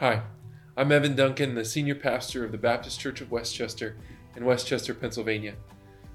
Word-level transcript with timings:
Hi, 0.00 0.22
I'm 0.78 0.92
Evan 0.92 1.14
Duncan, 1.14 1.54
the 1.54 1.62
senior 1.62 1.94
pastor 1.94 2.42
of 2.42 2.52
the 2.52 2.56
Baptist 2.56 2.98
Church 2.98 3.20
of 3.20 3.30
West 3.30 3.54
Chester 3.54 3.98
in 4.34 4.46
West 4.46 4.66
Chester, 4.66 4.94
Pennsylvania. 4.94 5.52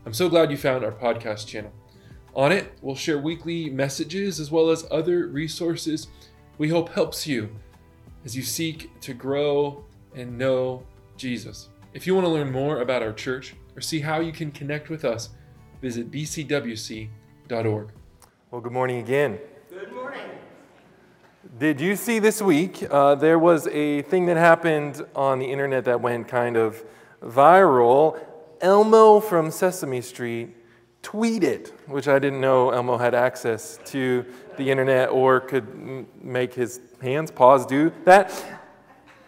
I'm 0.08 0.14
so 0.14 0.28
glad 0.28 0.50
you 0.50 0.58
found 0.58 0.84
our 0.84 0.92
podcast 0.92 1.46
channel. 1.46 1.72
On 2.34 2.52
it, 2.52 2.74
we'll 2.82 2.96
share 2.96 3.20
weekly 3.20 3.70
messages 3.70 4.40
as 4.40 4.50
well 4.50 4.72
as 4.72 4.88
other 4.90 5.28
resources 5.28 6.08
we 6.58 6.68
hope 6.68 6.90
helps 6.94 7.28
you 7.28 7.56
as 8.26 8.36
you 8.36 8.42
seek 8.42 8.90
to 9.02 9.14
grow 9.14 9.86
and 10.16 10.36
know 10.36 10.84
Jesus. 11.16 11.70
If 11.94 12.08
you 12.08 12.16
want 12.16 12.26
to 12.26 12.34
learn 12.34 12.52
more 12.52 12.82
about 12.82 13.04
our 13.04 13.14
church 13.14 13.54
or 13.76 13.82
see 13.82 14.00
how 14.00 14.20
you 14.20 14.32
can 14.32 14.52
connect 14.52 14.90
with 14.90 15.06
us, 15.06 15.30
visit 15.80 16.10
bcwc.org. 16.10 17.90
Well, 18.50 18.62
good 18.62 18.74
morning 18.74 18.98
again. 18.98 19.38
Did 21.58 21.80
you 21.80 21.96
see 21.96 22.20
this 22.20 22.42
week? 22.42 22.86
Uh, 22.92 23.16
there 23.16 23.40
was 23.40 23.66
a 23.68 24.02
thing 24.02 24.26
that 24.26 24.36
happened 24.36 25.06
on 25.16 25.40
the 25.40 25.46
internet 25.46 25.86
that 25.86 26.02
went 26.02 26.28
kind 26.28 26.58
of 26.58 26.84
viral. 27.24 28.20
Elmo 28.60 29.22
from 29.22 29.52
Sesame 29.52 30.02
Street 30.02 30.54
tweeted, 31.02 31.70
which 31.88 32.10
I 32.10 32.20
didn't 32.20 32.42
know 32.42 32.72
Elmo 32.72 32.98
had 32.98 33.16
access 33.16 33.80
to 33.86 34.26
the 34.58 34.70
internet 34.70 35.12
or 35.12 35.40
could 35.40 36.06
make 36.22 36.54
his 36.54 36.82
hands, 37.02 37.32
paws 37.32 37.66
do 37.66 37.94
that. 38.04 38.34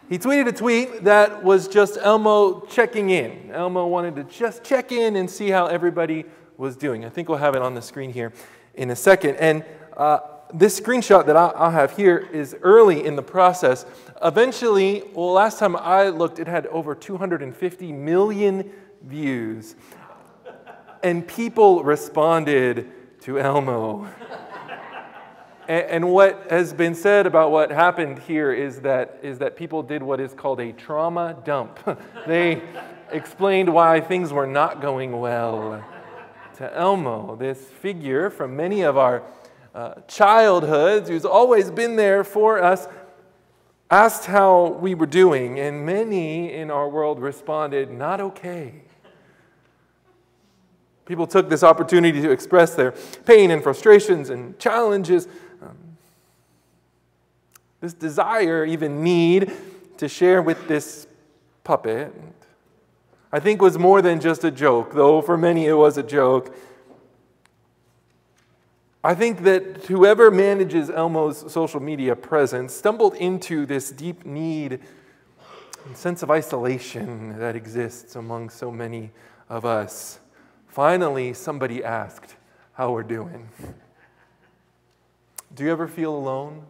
He 0.09 0.19
tweeted 0.19 0.47
a 0.47 0.51
tweet 0.51 1.05
that 1.05 1.45
was 1.45 1.69
just 1.69 1.97
Elmo 1.97 2.59
checking 2.65 3.09
in. 3.09 3.51
Elmo 3.51 3.87
wanted 3.87 4.17
to 4.17 4.23
just 4.25 4.65
check 4.65 4.91
in 4.91 5.15
and 5.15 5.31
see 5.31 5.47
how 5.49 5.67
everybody 5.67 6.25
was 6.57 6.75
doing. 6.75 7.05
I 7.05 7.09
think 7.09 7.29
we'll 7.29 7.37
have 7.37 7.55
it 7.55 7.61
on 7.61 7.73
the 7.73 7.81
screen 7.81 8.11
here 8.11 8.33
in 8.73 8.89
a 8.89 8.97
second. 8.97 9.37
And 9.37 9.63
uh, 9.95 10.19
this 10.53 10.79
screenshot 10.79 11.25
that 11.25 11.35
I'll 11.35 11.71
have 11.71 11.95
here 11.95 12.17
is 12.17 12.55
early 12.61 13.05
in 13.05 13.15
the 13.15 13.23
process. 13.23 13.85
Eventually, 14.23 15.03
well, 15.13 15.31
last 15.31 15.59
time 15.59 15.75
I 15.75 16.09
looked, 16.09 16.39
it 16.39 16.47
had 16.47 16.67
over 16.67 16.95
250 16.95 17.91
million 17.91 18.71
views. 19.03 19.75
And 21.03 21.27
people 21.27 21.83
responded 21.83 22.91
to 23.21 23.39
Elmo. 23.39 24.07
And 25.67 26.09
what 26.09 26.49
has 26.49 26.71
been 26.73 26.95
said 26.95 27.27
about 27.27 27.51
what 27.51 27.71
happened 27.71 28.19
here 28.19 28.53
is 28.53 28.79
that, 28.81 29.19
is 29.21 29.39
that 29.39 29.57
people 29.57 29.83
did 29.83 30.01
what 30.01 30.21
is 30.21 30.33
called 30.33 30.61
a 30.61 30.71
trauma 30.71 31.37
dump. 31.43 31.77
they 32.27 32.61
explained 33.11 33.73
why 33.73 33.99
things 33.99 34.31
were 34.31 34.47
not 34.47 34.81
going 34.81 35.19
well 35.19 35.83
to 36.55 36.73
Elmo, 36.73 37.35
this 37.35 37.59
figure 37.59 38.29
from 38.29 38.55
many 38.55 38.81
of 38.81 38.97
our 38.97 39.23
uh, 39.77 39.93
childhoods, 40.07 41.07
who's 41.07 41.23
always 41.23 41.69
been 41.69 41.97
there 41.97 42.23
for 42.23 42.63
us, 42.63 42.87
asked 43.91 44.25
how 44.25 44.69
we 44.69 44.95
were 44.95 45.05
doing, 45.05 45.59
and 45.59 45.85
many 45.85 46.51
in 46.51 46.71
our 46.71 46.89
world 46.89 47.19
responded, 47.19 47.91
Not 47.91 48.19
okay. 48.19 48.81
People 51.05 51.27
took 51.27 51.47
this 51.47 51.61
opportunity 51.61 52.19
to 52.21 52.31
express 52.31 52.73
their 52.73 52.91
pain 53.25 53.51
and 53.51 53.61
frustrations 53.61 54.31
and 54.31 54.57
challenges, 54.57 55.27
um, 55.61 55.77
this 57.79 57.93
desire, 57.93 58.65
even 58.65 59.03
need 59.03 59.51
to 59.97 60.07
share 60.07 60.41
with 60.41 60.67
this 60.67 61.05
puppet. 61.63 62.11
I 63.31 63.39
think 63.39 63.61
was 63.61 63.77
more 63.77 64.01
than 64.01 64.21
just 64.21 64.43
a 64.43 64.49
joke, 64.49 64.95
though 64.95 65.21
for 65.21 65.37
many 65.37 65.67
it 65.67 65.73
was 65.73 65.99
a 65.99 66.03
joke. 66.03 66.55
I 69.07 69.15
think 69.15 69.43
that 69.43 69.85
whoever 69.85 70.29
manages 70.29 70.89
Elmo's 70.89 71.49
social 71.49 71.79
media 71.79 72.13
presence 72.13 72.73
stumbled 72.73 73.15
into 73.15 73.65
this 73.65 73.89
deep 73.89 74.25
need 74.25 74.81
and 75.85 75.95
sense 75.95 76.23
of 76.23 76.29
isolation 76.29 77.39
that 77.39 77.55
exists 77.55 78.17
among 78.17 78.49
so 78.49 78.69
many 78.69 79.11
of 79.47 79.63
us. 79.63 80.19
Finally, 80.67 81.35
somebody 81.35 81.85
asked 81.85 82.35
how 82.73 82.91
we're 82.91 83.01
doing. 83.01 83.47
Do 85.55 85.63
you 85.63 85.71
ever 85.71 85.87
feel 85.87 86.13
alone? 86.13 86.63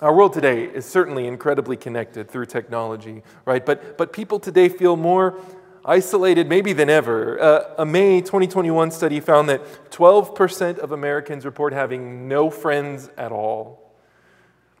Our 0.00 0.16
world 0.16 0.32
today 0.32 0.64
is 0.64 0.86
certainly 0.86 1.26
incredibly 1.26 1.76
connected 1.76 2.30
through 2.30 2.46
technology, 2.46 3.22
right? 3.44 3.66
But, 3.66 3.98
but 3.98 4.14
people 4.14 4.40
today 4.40 4.70
feel 4.70 4.96
more 4.96 5.38
isolated 5.84 6.48
maybe 6.48 6.72
than 6.72 6.90
ever. 6.90 7.40
Uh, 7.40 7.74
a 7.78 7.86
May 7.86 8.20
2021 8.20 8.90
study 8.90 9.20
found 9.20 9.48
that 9.48 9.90
12% 9.90 10.78
of 10.78 10.92
Americans 10.92 11.44
report 11.44 11.72
having 11.72 12.28
no 12.28 12.50
friends 12.50 13.10
at 13.16 13.32
all. 13.32 13.92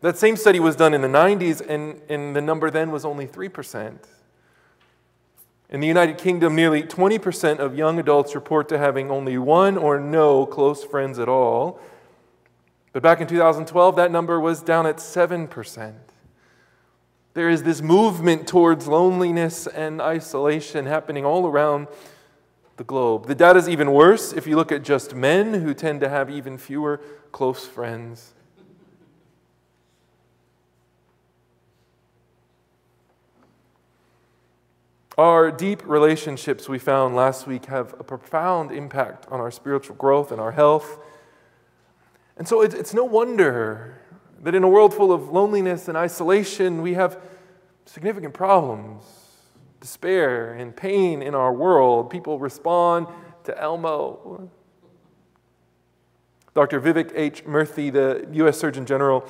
That 0.00 0.16
same 0.16 0.36
study 0.36 0.60
was 0.60 0.76
done 0.76 0.94
in 0.94 1.02
the 1.02 1.08
90s, 1.08 1.60
and, 1.66 2.00
and 2.08 2.34
the 2.34 2.40
number 2.40 2.70
then 2.70 2.90
was 2.90 3.04
only 3.04 3.26
3%. 3.26 3.98
In 5.68 5.80
the 5.80 5.86
United 5.86 6.18
Kingdom, 6.18 6.56
nearly 6.56 6.82
20% 6.82 7.58
of 7.58 7.76
young 7.76 7.98
adults 7.98 8.34
report 8.34 8.68
to 8.70 8.78
having 8.78 9.10
only 9.10 9.38
one 9.38 9.76
or 9.76 10.00
no 10.00 10.46
close 10.46 10.82
friends 10.82 11.18
at 11.18 11.28
all. 11.28 11.80
But 12.92 13.02
back 13.02 13.20
in 13.20 13.28
2012, 13.28 13.96
that 13.96 14.10
number 14.10 14.40
was 14.40 14.62
down 14.62 14.86
at 14.86 14.96
7%. 14.96 15.94
There 17.32 17.48
is 17.48 17.62
this 17.62 17.80
movement 17.80 18.48
towards 18.48 18.88
loneliness 18.88 19.68
and 19.68 20.00
isolation 20.00 20.86
happening 20.86 21.24
all 21.24 21.46
around 21.46 21.86
the 22.76 22.84
globe. 22.84 23.26
The 23.26 23.34
data 23.36 23.58
is 23.58 23.68
even 23.68 23.92
worse 23.92 24.32
if 24.32 24.46
you 24.46 24.56
look 24.56 24.72
at 24.72 24.82
just 24.82 25.14
men 25.14 25.54
who 25.54 25.72
tend 25.72 26.00
to 26.00 26.08
have 26.08 26.28
even 26.28 26.58
fewer 26.58 27.00
close 27.30 27.66
friends. 27.66 28.34
Our 35.16 35.50
deep 35.50 35.86
relationships, 35.86 36.68
we 36.68 36.78
found 36.78 37.14
last 37.14 37.46
week, 37.46 37.66
have 37.66 37.92
a 38.00 38.02
profound 38.02 38.72
impact 38.72 39.26
on 39.30 39.38
our 39.38 39.50
spiritual 39.50 39.94
growth 39.96 40.32
and 40.32 40.40
our 40.40 40.52
health. 40.52 40.98
And 42.38 42.48
so 42.48 42.62
it's 42.62 42.94
no 42.94 43.04
wonder 43.04 43.99
that 44.40 44.54
in 44.54 44.62
a 44.62 44.68
world 44.68 44.94
full 44.94 45.12
of 45.12 45.30
loneliness 45.30 45.88
and 45.88 45.96
isolation, 45.96 46.82
we 46.82 46.94
have 46.94 47.20
significant 47.84 48.34
problems, 48.34 49.04
despair, 49.80 50.54
and 50.54 50.74
pain 50.74 51.22
in 51.22 51.34
our 51.34 51.52
world. 51.52 52.10
People 52.10 52.38
respond 52.38 53.06
to 53.44 53.60
Elmo. 53.60 54.50
Dr. 56.54 56.80
Vivek 56.80 57.12
H. 57.14 57.44
Murthy, 57.44 57.92
the 57.92 58.26
U.S. 58.32 58.58
Surgeon 58.58 58.86
General, 58.86 59.24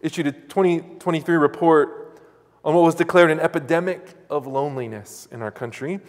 issued 0.00 0.26
a 0.26 0.32
2023 0.32 1.36
report 1.36 2.20
on 2.64 2.74
what 2.74 2.82
was 2.82 2.94
declared 2.94 3.30
an 3.30 3.40
epidemic 3.40 4.14
of 4.28 4.46
loneliness 4.46 5.28
in 5.30 5.40
our 5.40 5.50
country. 5.50 6.00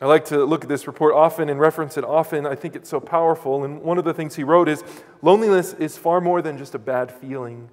I 0.00 0.06
like 0.06 0.24
to 0.26 0.44
look 0.44 0.64
at 0.64 0.68
this 0.68 0.86
report 0.86 1.14
often 1.14 1.48
and 1.48 1.60
reference 1.60 1.96
it 1.96 2.04
often. 2.04 2.46
I 2.46 2.56
think 2.56 2.74
it's 2.74 2.88
so 2.88 2.98
powerful. 2.98 3.64
And 3.64 3.80
one 3.82 3.96
of 3.96 4.04
the 4.04 4.12
things 4.12 4.34
he 4.34 4.42
wrote 4.42 4.68
is 4.68 4.82
loneliness 5.22 5.72
is 5.74 5.96
far 5.96 6.20
more 6.20 6.42
than 6.42 6.58
just 6.58 6.74
a 6.74 6.78
bad 6.78 7.12
feeling. 7.12 7.70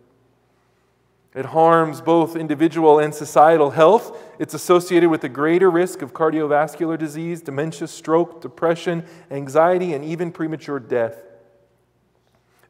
It 1.34 1.46
harms 1.46 2.02
both 2.02 2.36
individual 2.36 3.00
and 3.00 3.16
societal 3.16 3.72
health. 3.72 4.18
It's 4.38 4.54
associated 4.54 5.10
with 5.10 5.24
a 5.24 5.30
greater 5.30 5.72
risk 5.72 6.02
of 6.02 6.14
cardiovascular 6.14 6.98
disease, 6.98 7.42
dementia, 7.42 7.88
stroke, 7.88 8.42
depression, 8.42 9.06
anxiety, 9.32 9.94
and 9.94 10.04
even 10.04 10.32
premature 10.32 10.80
death. 10.80 11.24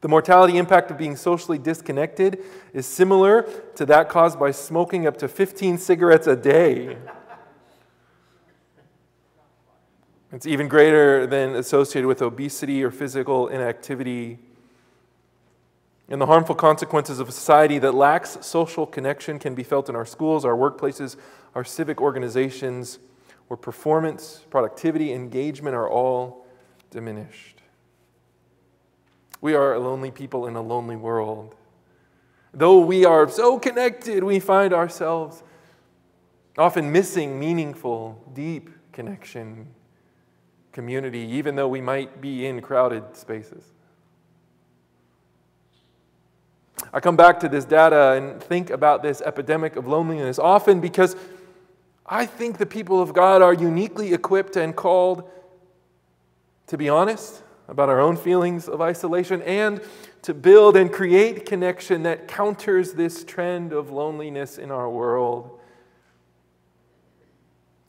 The 0.02 0.08
mortality 0.08 0.58
impact 0.58 0.92
of 0.92 0.98
being 0.98 1.16
socially 1.16 1.58
disconnected 1.58 2.44
is 2.74 2.86
similar 2.86 3.44
to 3.76 3.86
that 3.88 4.10
caused 4.10 4.40
by 4.40 4.52
smoking 4.52 5.06
up 5.06 5.18
to 5.18 5.28
15 5.28 5.78
cigarettes 5.78 6.28
a 6.28 6.36
day. 6.36 6.98
It's 10.34 10.46
even 10.46 10.70
greater 10.70 11.28
than 11.28 11.56
associated 11.56 12.08
with 12.08 12.22
obesity 12.22 12.84
or 12.84 12.92
physical 12.92 13.50
inactivity. 13.50 14.40
And 16.08 16.22
the 16.22 16.26
harmful 16.26 16.56
consequences 16.56 17.20
of 17.20 17.28
a 17.28 17.32
society 17.34 17.80
that 17.80 17.94
lacks 17.94 18.38
social 18.42 18.86
connection 18.86 19.40
can 19.40 19.56
be 19.56 19.64
felt 19.64 19.90
in 19.90 19.96
our 19.96 20.06
schools, 20.06 20.46
our 20.46 20.56
workplaces, 20.56 21.18
our 21.54 21.66
civic 21.66 22.00
organizations, 22.00 23.00
where 23.48 23.58
performance, 23.58 24.46
productivity, 24.50 25.12
engagement 25.12 25.76
are 25.76 25.90
all 25.90 26.46
diminished. 26.92 27.62
We 29.42 29.54
are 29.54 29.74
a 29.74 29.80
lonely 29.80 30.12
people 30.12 30.48
in 30.48 30.56
a 30.56 30.62
lonely 30.62 30.96
world. 30.96 31.56
Though 32.54 32.80
we 32.80 33.04
are 33.04 33.28
so 33.30 33.60
connected, 33.60 34.24
we 34.24 34.40
find 34.40 34.74
ourselves 34.74 35.44
often 36.58 36.92
missing 36.92 37.38
meaningful, 37.38 38.24
deep 38.34 38.70
connection 38.94 39.68
community, 40.72 41.20
even 41.20 41.56
though 41.56 41.68
we 41.68 41.82
might 41.82 42.22
be 42.22 42.46
in 42.46 42.62
crowded 42.62 43.16
spaces. 43.16 43.64
I 46.94 47.00
come 47.00 47.16
back 47.16 47.40
to 47.42 47.50
this 47.50 47.66
data 47.66 48.14
and 48.14 48.42
think 48.42 48.70
about 48.70 49.04
this 49.04 49.22
epidemic 49.22 49.76
of 49.76 49.88
loneliness 49.88 50.40
often 50.40 50.82
because 50.82 51.16
I 52.06 52.26
think 52.26 52.58
the 52.58 52.66
people 52.66 53.02
of 53.02 53.14
God 53.14 53.42
are 53.42 53.54
uniquely 53.54 54.14
equipped 54.14 54.56
and 54.56 54.76
called 54.76 55.30
to 56.68 56.78
be 56.78 56.90
honest 56.90 57.44
about 57.68 57.90
our 57.90 58.00
own 58.00 58.18
feelings 58.18 58.68
of 58.68 58.82
isolation 58.82 59.42
and 59.44 59.82
to 60.22 60.34
build 60.34 60.76
and 60.76 60.92
create 60.92 61.46
connection 61.46 62.04
that 62.04 62.28
counters 62.28 62.94
this 62.94 63.24
trend 63.24 63.74
of 63.74 63.90
loneliness 63.90 64.58
in 64.58 64.72
our 64.72 64.90
world. 64.90 65.60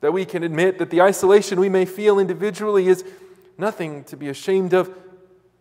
That 0.03 0.13
we 0.13 0.25
can 0.25 0.43
admit 0.43 0.79
that 0.79 0.91
the 0.91 1.01
isolation 1.01 1.59
we 1.59 1.69
may 1.69 1.87
feel 1.87 2.19
individually 2.19 2.89
is 2.89 3.05
nothing 3.57 4.05
to 4.05 4.17
be 4.17 4.29
ashamed 4.29 4.75
of. 4.75 4.95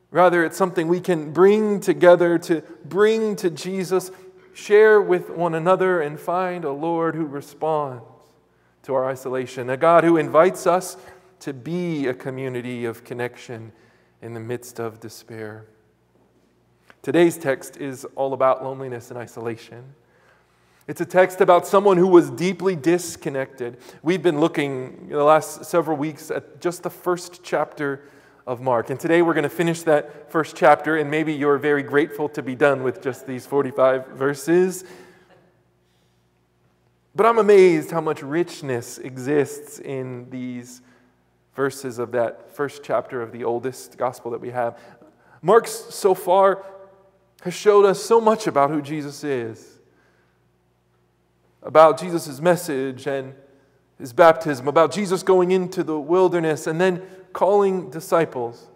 Rather, 0.09 0.43
it's 0.43 0.57
something 0.57 0.87
we 0.87 0.99
can 0.99 1.31
bring 1.31 1.79
together 1.79 2.37
to 2.39 2.61
bring 2.83 3.35
to 3.37 3.49
Jesus, 3.49 4.11
share 4.53 4.99
with 4.99 5.29
one 5.29 5.53
another, 5.55 6.01
and 6.01 6.19
find 6.19 6.65
a 6.65 6.71
Lord 6.71 7.15
who 7.15 7.25
responds 7.25 8.03
to 8.83 8.95
our 8.95 9.07
isolation, 9.07 9.69
a 9.69 9.77
God 9.77 10.03
who 10.03 10.17
invites 10.17 10.65
us 10.67 10.97
to 11.41 11.53
be 11.53 12.07
a 12.07 12.13
community 12.13 12.85
of 12.85 13.03
connection 13.03 13.71
in 14.21 14.33
the 14.33 14.39
midst 14.39 14.79
of 14.79 14.99
despair. 14.99 15.65
Today's 17.03 17.37
text 17.37 17.77
is 17.77 18.05
all 18.15 18.33
about 18.33 18.63
loneliness 18.63 19.11
and 19.11 19.19
isolation. 19.19 19.93
It's 20.91 20.99
a 20.99 21.05
text 21.05 21.39
about 21.39 21.65
someone 21.65 21.95
who 21.95 22.07
was 22.07 22.29
deeply 22.29 22.75
disconnected. 22.75 23.77
We've 24.03 24.21
been 24.21 24.41
looking 24.41 25.07
the 25.07 25.23
last 25.23 25.63
several 25.63 25.95
weeks 25.95 26.29
at 26.29 26.59
just 26.59 26.83
the 26.83 26.89
first 26.89 27.41
chapter 27.45 28.03
of 28.45 28.59
Mark. 28.59 28.89
And 28.89 28.99
today 28.99 29.21
we're 29.21 29.33
going 29.33 29.43
to 29.43 29.49
finish 29.49 29.83
that 29.83 30.29
first 30.29 30.53
chapter, 30.53 30.97
and 30.97 31.09
maybe 31.09 31.31
you're 31.31 31.57
very 31.57 31.81
grateful 31.81 32.27
to 32.27 32.43
be 32.43 32.55
done 32.55 32.83
with 32.83 33.01
just 33.01 33.25
these 33.25 33.45
45 33.45 34.07
verses. 34.07 34.83
But 37.15 37.25
I'm 37.25 37.37
amazed 37.37 37.91
how 37.91 38.01
much 38.01 38.21
richness 38.21 38.97
exists 38.97 39.79
in 39.79 40.29
these 40.29 40.81
verses 41.55 41.99
of 41.99 42.11
that 42.11 42.51
first 42.53 42.83
chapter 42.83 43.21
of 43.21 43.31
the 43.31 43.45
oldest 43.45 43.97
gospel 43.97 44.29
that 44.31 44.41
we 44.41 44.49
have. 44.49 44.77
Mark 45.41 45.67
so 45.67 46.13
far 46.13 46.65
has 47.43 47.53
showed 47.53 47.85
us 47.85 48.03
so 48.03 48.19
much 48.19 48.45
about 48.45 48.71
who 48.71 48.81
Jesus 48.81 49.23
is, 49.23 49.77
about 51.63 51.99
Jesus' 51.99 52.39
message 52.39 53.07
and 53.07 53.33
his 53.99 54.13
baptism, 54.13 54.67
about 54.67 54.91
Jesus 54.91 55.23
going 55.23 55.51
into 55.51 55.83
the 55.83 55.99
wilderness 55.99 56.65
and 56.67 56.81
then 56.81 57.01
calling 57.33 57.89
disciples, 57.89 58.67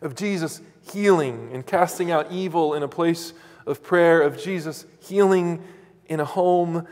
of 0.00 0.14
Jesus 0.14 0.60
healing 0.92 1.50
and 1.52 1.66
casting 1.66 2.10
out 2.10 2.30
evil 2.32 2.74
in 2.74 2.82
a 2.82 2.88
place 2.88 3.34
of 3.66 3.82
prayer, 3.82 4.22
of 4.22 4.38
Jesus 4.38 4.86
healing 5.00 5.62
in 6.06 6.20
a 6.20 6.24
home, 6.24 6.86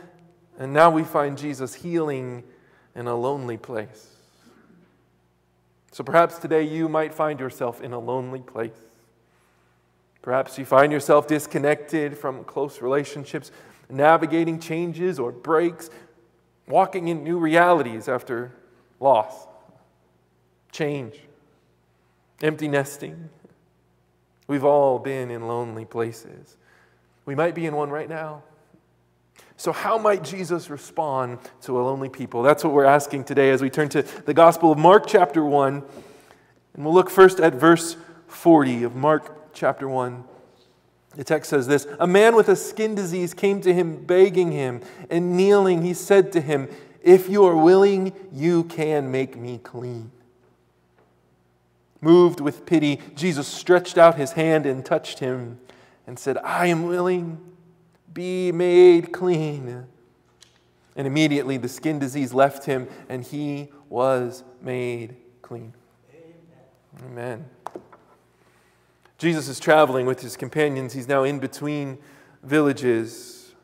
and 0.59 0.73
now 0.73 0.89
we 0.89 1.03
find 1.03 1.37
Jesus 1.37 1.73
healing 1.73 2.43
in 2.95 3.07
a 3.07 3.15
lonely 3.15 3.57
place. 3.57 4.15
So 5.91 6.03
perhaps 6.03 6.37
today 6.37 6.61
you 6.61 6.87
might 6.87 7.13
find 7.13 7.39
yourself 7.39 7.81
in 7.81 7.93
a 7.93 7.99
lonely 7.99 8.41
place. 8.41 8.71
Perhaps 10.21 10.57
you 10.59 10.65
find 10.65 10.91
yourself 10.91 11.27
disconnected 11.27 12.17
from 12.17 12.43
close 12.43 12.81
relationships, 12.81 13.51
navigating 13.89 14.59
changes 14.59 15.19
or 15.19 15.31
breaks, 15.31 15.89
walking 16.67 17.07
in 17.07 17.23
new 17.23 17.39
realities 17.39 18.07
after 18.07 18.51
loss, 18.99 19.47
change, 20.71 21.19
empty 22.41 22.67
nesting. 22.67 23.29
We've 24.47 24.63
all 24.63 24.99
been 24.99 25.29
in 25.31 25.47
lonely 25.47 25.85
places. 25.85 26.57
We 27.25 27.35
might 27.35 27.55
be 27.55 27.65
in 27.65 27.75
one 27.75 27.89
right 27.89 28.09
now. 28.09 28.43
So, 29.57 29.71
how 29.71 29.97
might 29.97 30.23
Jesus 30.23 30.69
respond 30.69 31.39
to 31.61 31.79
a 31.79 31.81
lonely 31.81 32.09
people? 32.09 32.43
That's 32.43 32.63
what 32.63 32.73
we're 32.73 32.85
asking 32.85 33.23
today 33.23 33.49
as 33.49 33.61
we 33.61 33.69
turn 33.69 33.89
to 33.89 34.03
the 34.03 34.33
Gospel 34.33 34.71
of 34.71 34.77
Mark, 34.77 35.07
chapter 35.07 35.43
1. 35.43 35.83
And 36.75 36.85
we'll 36.85 36.93
look 36.93 37.09
first 37.09 37.39
at 37.39 37.55
verse 37.55 37.97
40 38.27 38.83
of 38.83 38.95
Mark, 38.95 39.53
chapter 39.53 39.89
1. 39.89 40.23
The 41.17 41.23
text 41.23 41.49
says 41.49 41.67
this 41.67 41.85
A 41.99 42.07
man 42.07 42.35
with 42.35 42.47
a 42.47 42.55
skin 42.55 42.95
disease 42.95 43.33
came 43.33 43.59
to 43.61 43.73
him, 43.73 44.05
begging 44.05 44.51
him, 44.51 44.81
and 45.09 45.35
kneeling, 45.35 45.81
he 45.81 45.93
said 45.93 46.31
to 46.33 46.41
him, 46.41 46.69
If 47.01 47.27
you 47.27 47.43
are 47.45 47.57
willing, 47.57 48.13
you 48.31 48.63
can 48.63 49.11
make 49.11 49.35
me 49.35 49.57
clean. 49.57 50.11
Moved 51.99 52.39
with 52.39 52.67
pity, 52.67 53.01
Jesus 53.15 53.47
stretched 53.47 53.97
out 53.97 54.15
his 54.15 54.33
hand 54.33 54.67
and 54.67 54.85
touched 54.85 55.17
him 55.17 55.59
and 56.05 56.19
said, 56.19 56.37
I 56.37 56.67
am 56.67 56.83
willing 56.83 57.41
be 58.13 58.51
made 58.51 59.11
clean. 59.11 59.85
And 60.95 61.07
immediately 61.07 61.57
the 61.57 61.67
skin 61.67 61.99
disease 61.99 62.33
left 62.33 62.65
him, 62.65 62.87
and 63.09 63.23
he 63.23 63.69
was 63.89 64.43
made 64.61 65.15
clean. 65.41 65.73
Amen. 66.11 67.11
Amen. 67.11 67.45
Jesus 69.17 69.47
is 69.47 69.59
traveling 69.59 70.05
with 70.05 70.21
his 70.21 70.37
companions. 70.37 70.93
He's 70.93 71.07
now 71.07 71.23
in 71.23 71.39
between 71.39 71.97
villages. 72.43 73.55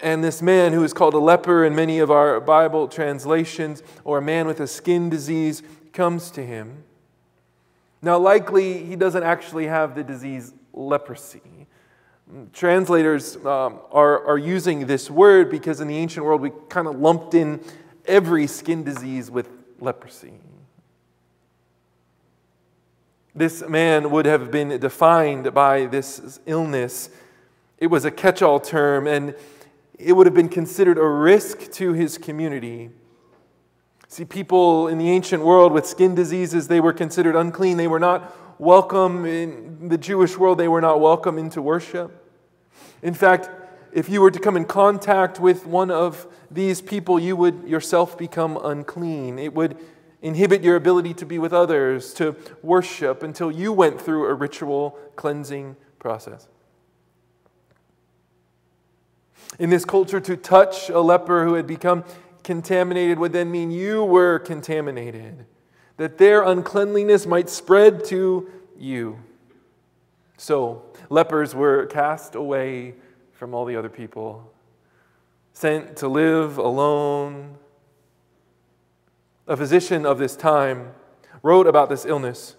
And 0.00 0.22
this 0.24 0.40
man, 0.40 0.72
who 0.72 0.84
is 0.84 0.92
called 0.92 1.14
a 1.14 1.18
leper 1.18 1.64
in 1.64 1.74
many 1.74 1.98
of 1.98 2.10
our 2.10 2.40
Bible 2.40 2.88
translations, 2.88 3.82
or 4.04 4.18
a 4.18 4.22
man 4.22 4.46
with 4.46 4.60
a 4.60 4.66
skin 4.66 5.10
disease, 5.10 5.62
comes 5.92 6.30
to 6.30 6.44
him. 6.44 6.84
Now, 8.00 8.16
likely, 8.16 8.84
he 8.84 8.96
doesn't 8.96 9.24
actually 9.24 9.66
have 9.66 9.94
the 9.94 10.04
disease 10.04 10.54
leprosy. 10.72 11.66
Translators 12.52 13.36
um, 13.36 13.80
are, 13.90 14.24
are 14.26 14.38
using 14.38 14.86
this 14.86 15.10
word 15.10 15.50
because 15.50 15.80
in 15.80 15.88
the 15.88 15.96
ancient 15.96 16.24
world 16.24 16.42
we 16.42 16.52
kind 16.68 16.86
of 16.86 16.98
lumped 17.00 17.34
in 17.34 17.60
every 18.06 18.46
skin 18.46 18.84
disease 18.84 19.30
with 19.30 19.48
leprosy. 19.80 20.34
This 23.34 23.62
man 23.68 24.10
would 24.10 24.26
have 24.26 24.50
been 24.50 24.78
defined 24.80 25.52
by 25.52 25.86
this 25.86 26.40
illness. 26.46 27.10
It 27.78 27.88
was 27.88 28.04
a 28.04 28.10
catch 28.10 28.42
all 28.42 28.58
term, 28.58 29.06
and 29.06 29.34
it 29.98 30.14
would 30.14 30.26
have 30.26 30.34
been 30.34 30.48
considered 30.48 30.98
a 30.98 31.06
risk 31.06 31.70
to 31.72 31.92
his 31.92 32.18
community. 32.18 32.90
See, 34.08 34.24
people 34.24 34.88
in 34.88 34.98
the 34.98 35.10
ancient 35.10 35.44
world 35.44 35.72
with 35.72 35.86
skin 35.86 36.14
diseases, 36.14 36.68
they 36.68 36.80
were 36.80 36.94
considered 36.94 37.36
unclean. 37.36 37.76
They 37.76 37.88
were 37.88 38.00
not 38.00 38.34
welcome 38.58 39.24
in 39.24 39.88
the 39.88 39.98
Jewish 39.98 40.36
world, 40.36 40.58
they 40.58 40.68
were 40.68 40.80
not 40.80 41.00
welcome 41.00 41.38
into 41.38 41.62
worship. 41.62 42.24
In 43.02 43.14
fact, 43.14 43.50
if 43.92 44.08
you 44.08 44.20
were 44.20 44.30
to 44.30 44.38
come 44.38 44.56
in 44.56 44.64
contact 44.64 45.38
with 45.38 45.66
one 45.66 45.90
of 45.90 46.26
these 46.50 46.80
people, 46.80 47.20
you 47.20 47.36
would 47.36 47.68
yourself 47.68 48.18
become 48.18 48.58
unclean. 48.62 49.38
It 49.38 49.54
would 49.54 49.76
inhibit 50.22 50.62
your 50.62 50.76
ability 50.76 51.14
to 51.14 51.26
be 51.26 51.38
with 51.38 51.52
others, 51.52 52.12
to 52.14 52.36
worship, 52.62 53.22
until 53.22 53.50
you 53.50 53.72
went 53.72 54.00
through 54.00 54.26
a 54.26 54.34
ritual 54.34 54.98
cleansing 55.16 55.76
process. 55.98 56.48
In 59.58 59.70
this 59.70 59.84
culture, 59.84 60.20
to 60.20 60.36
touch 60.36 60.88
a 60.88 61.00
leper 61.00 61.44
who 61.44 61.54
had 61.54 61.66
become 61.66 62.04
contaminated 62.42 63.18
would 63.18 63.32
then 63.32 63.50
mean 63.50 63.70
you 63.70 64.04
were 64.04 64.38
contaminated 64.38 65.46
that 65.98 66.16
their 66.16 66.42
uncleanliness 66.42 67.26
might 67.26 67.50
spread 67.50 68.04
to 68.04 68.48
you. 68.78 69.18
So, 70.36 70.82
lepers 71.10 71.54
were 71.54 71.86
cast 71.86 72.36
away 72.36 72.94
from 73.32 73.52
all 73.52 73.64
the 73.64 73.76
other 73.76 73.88
people, 73.88 74.52
sent 75.52 75.96
to 75.98 76.08
live 76.08 76.56
alone. 76.58 77.56
A 79.48 79.56
physician 79.56 80.04
of 80.04 80.18
this 80.18 80.36
time 80.36 80.92
wrote 81.42 81.66
about 81.66 81.88
this 81.88 82.04
illness. 82.04 82.54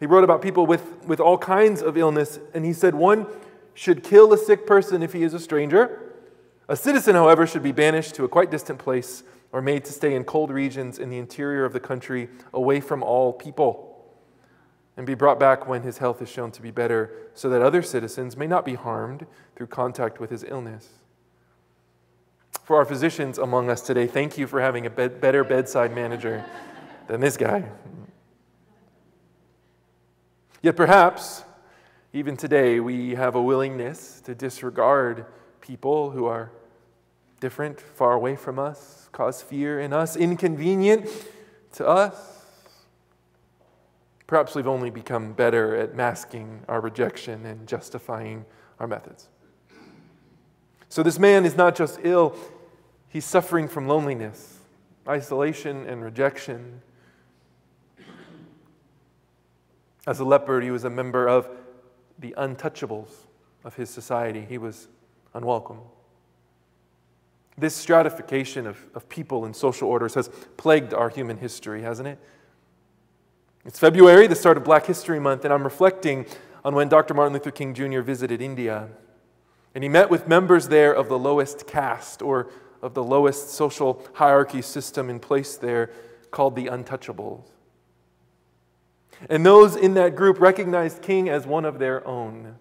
He 0.00 0.06
wrote 0.06 0.24
about 0.24 0.40
people 0.40 0.64
with, 0.66 1.04
with 1.04 1.20
all 1.20 1.36
kinds 1.36 1.82
of 1.82 1.98
illness, 1.98 2.38
and 2.54 2.64
he 2.64 2.72
said 2.72 2.94
one 2.94 3.26
should 3.74 4.02
kill 4.02 4.32
a 4.32 4.38
sick 4.38 4.66
person 4.66 5.02
if 5.02 5.12
he 5.12 5.22
is 5.22 5.34
a 5.34 5.38
stranger. 5.38 6.14
A 6.66 6.76
citizen, 6.76 7.14
however, 7.14 7.46
should 7.46 7.62
be 7.62 7.72
banished 7.72 8.14
to 8.14 8.24
a 8.24 8.28
quite 8.28 8.50
distant 8.50 8.78
place 8.78 9.22
or 9.52 9.60
made 9.60 9.84
to 9.84 9.92
stay 9.92 10.14
in 10.14 10.24
cold 10.24 10.50
regions 10.50 10.98
in 10.98 11.10
the 11.10 11.18
interior 11.18 11.66
of 11.66 11.74
the 11.74 11.80
country 11.80 12.30
away 12.54 12.80
from 12.80 13.02
all 13.02 13.34
people 13.34 13.92
and 14.96 15.06
be 15.06 15.14
brought 15.14 15.38
back 15.38 15.68
when 15.68 15.82
his 15.82 15.98
health 15.98 16.22
is 16.22 16.30
shown 16.30 16.50
to 16.52 16.62
be 16.62 16.70
better 16.70 17.10
so 17.34 17.50
that 17.50 17.60
other 17.60 17.82
citizens 17.82 18.34
may 18.34 18.46
not 18.46 18.64
be 18.64 18.74
harmed 18.74 19.26
through 19.54 19.66
contact 19.66 20.20
with 20.20 20.30
his 20.30 20.42
illness. 20.42 20.88
For 22.66 22.74
our 22.74 22.84
physicians 22.84 23.38
among 23.38 23.70
us 23.70 23.80
today, 23.80 24.08
thank 24.08 24.36
you 24.36 24.48
for 24.48 24.60
having 24.60 24.86
a 24.86 24.90
bed, 24.90 25.20
better 25.20 25.44
bedside 25.44 25.94
manager 25.94 26.44
than 27.06 27.20
this 27.20 27.36
guy. 27.36 27.64
Yet 30.62 30.74
perhaps, 30.74 31.44
even 32.12 32.36
today, 32.36 32.80
we 32.80 33.14
have 33.14 33.36
a 33.36 33.40
willingness 33.40 34.20
to 34.22 34.34
disregard 34.34 35.26
people 35.60 36.10
who 36.10 36.24
are 36.24 36.50
different, 37.38 37.80
far 37.80 38.14
away 38.14 38.34
from 38.34 38.58
us, 38.58 39.08
cause 39.12 39.40
fear 39.40 39.78
in 39.78 39.92
us, 39.92 40.16
inconvenient 40.16 41.08
to 41.74 41.86
us. 41.86 42.16
Perhaps 44.26 44.56
we've 44.56 44.66
only 44.66 44.90
become 44.90 45.34
better 45.34 45.76
at 45.76 45.94
masking 45.94 46.64
our 46.66 46.80
rejection 46.80 47.46
and 47.46 47.68
justifying 47.68 48.44
our 48.80 48.88
methods. 48.88 49.28
So, 50.88 51.02
this 51.02 51.18
man 51.18 51.44
is 51.44 51.56
not 51.56 51.76
just 51.76 52.00
ill, 52.02 52.36
he's 53.08 53.24
suffering 53.24 53.68
from 53.68 53.88
loneliness. 53.88 54.58
isolation 55.08 55.86
and 55.86 56.02
rejection. 56.02 56.82
As 60.06 60.20
a 60.20 60.24
leper, 60.24 60.60
he 60.60 60.70
was 60.70 60.84
a 60.84 60.90
member 60.90 61.28
of 61.28 61.48
the 62.18 62.34
untouchables 62.36 63.10
of 63.64 63.74
his 63.74 63.90
society. 63.90 64.44
He 64.48 64.58
was 64.58 64.88
unwelcome. 65.34 65.80
This 67.58 67.74
stratification 67.74 68.66
of, 68.66 68.78
of 68.94 69.08
people 69.08 69.44
and 69.44 69.54
social 69.54 69.88
orders 69.88 70.14
has 70.14 70.28
plagued 70.56 70.92
our 70.92 71.08
human 71.08 71.38
history, 71.38 71.82
hasn't 71.82 72.08
it? 72.08 72.18
It's 73.64 73.78
February, 73.78 74.26
the 74.26 74.36
start 74.36 74.56
of 74.56 74.64
Black 74.64 74.86
History 74.86 75.18
Month, 75.18 75.44
and 75.44 75.52
I'm 75.52 75.64
reflecting 75.64 76.26
on 76.64 76.74
when 76.74 76.88
Dr. 76.88 77.14
Martin 77.14 77.32
Luther 77.32 77.50
King 77.50 77.74
Jr. 77.74 78.00
visited 78.00 78.40
India. 78.40 78.88
And 79.74 79.82
he 79.82 79.88
met 79.88 80.10
with 80.10 80.28
members 80.28 80.68
there 80.68 80.94
of 80.94 81.08
the 81.08 81.18
lowest 81.18 81.66
caste 81.66 82.22
or 82.22 82.48
of 82.82 82.94
the 82.94 83.02
lowest 83.02 83.50
social 83.50 84.04
hierarchy 84.14 84.62
system 84.62 85.10
in 85.10 85.18
place 85.20 85.56
there 85.56 85.90
called 86.30 86.56
the 86.56 86.66
untouchables. 86.66 87.44
And 89.30 89.46
those 89.46 89.76
in 89.76 89.94
that 89.94 90.14
group 90.14 90.40
recognized 90.40 91.02
King 91.02 91.28
as 91.28 91.46
one 91.46 91.64
of 91.64 91.78
their 91.78 92.06
own. 92.06 92.56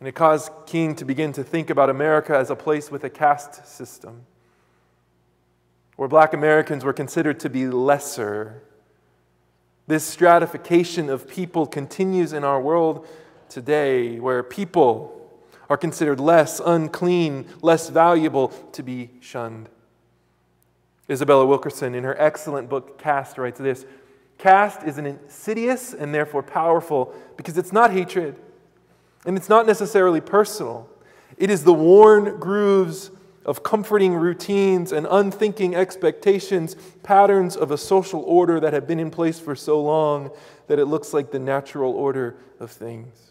And 0.00 0.08
it 0.08 0.12
caused 0.12 0.50
King 0.66 0.94
to 0.96 1.04
begin 1.04 1.32
to 1.34 1.44
think 1.44 1.70
about 1.70 1.90
America 1.90 2.36
as 2.36 2.50
a 2.50 2.56
place 2.56 2.90
with 2.90 3.04
a 3.04 3.10
caste 3.10 3.66
system, 3.66 4.22
where 5.96 6.08
black 6.08 6.32
Americans 6.32 6.84
were 6.84 6.92
considered 6.92 7.40
to 7.40 7.50
be 7.50 7.66
lesser. 7.66 8.62
This 9.86 10.04
stratification 10.04 11.10
of 11.10 11.28
people 11.28 11.66
continues 11.66 12.32
in 12.32 12.44
our 12.44 12.60
world 12.60 13.06
today, 13.48 14.20
where 14.20 14.42
people 14.42 15.17
are 15.68 15.76
considered 15.76 16.20
less 16.20 16.60
unclean, 16.64 17.46
less 17.62 17.88
valuable 17.88 18.48
to 18.72 18.82
be 18.82 19.10
shunned. 19.20 19.68
Isabella 21.10 21.46
Wilkerson, 21.46 21.94
in 21.94 22.04
her 22.04 22.20
excellent 22.20 22.68
book 22.68 22.98
Caste, 22.98 23.38
writes 23.38 23.58
this 23.58 23.86
Caste 24.38 24.82
is 24.84 24.98
an 24.98 25.06
insidious 25.06 25.92
and 25.94 26.14
therefore 26.14 26.42
powerful 26.42 27.14
because 27.36 27.58
it's 27.58 27.72
not 27.72 27.90
hatred 27.90 28.36
and 29.26 29.36
it's 29.36 29.48
not 29.48 29.66
necessarily 29.66 30.20
personal. 30.20 30.88
It 31.36 31.50
is 31.50 31.64
the 31.64 31.74
worn 31.74 32.38
grooves 32.38 33.10
of 33.44 33.62
comforting 33.62 34.14
routines 34.14 34.92
and 34.92 35.06
unthinking 35.10 35.74
expectations, 35.74 36.76
patterns 37.02 37.56
of 37.56 37.70
a 37.70 37.78
social 37.78 38.20
order 38.22 38.60
that 38.60 38.72
have 38.72 38.86
been 38.86 39.00
in 39.00 39.10
place 39.10 39.40
for 39.40 39.56
so 39.56 39.80
long 39.80 40.30
that 40.66 40.78
it 40.78 40.84
looks 40.84 41.14
like 41.14 41.30
the 41.30 41.38
natural 41.38 41.92
order 41.92 42.36
of 42.60 42.70
things. 42.70 43.27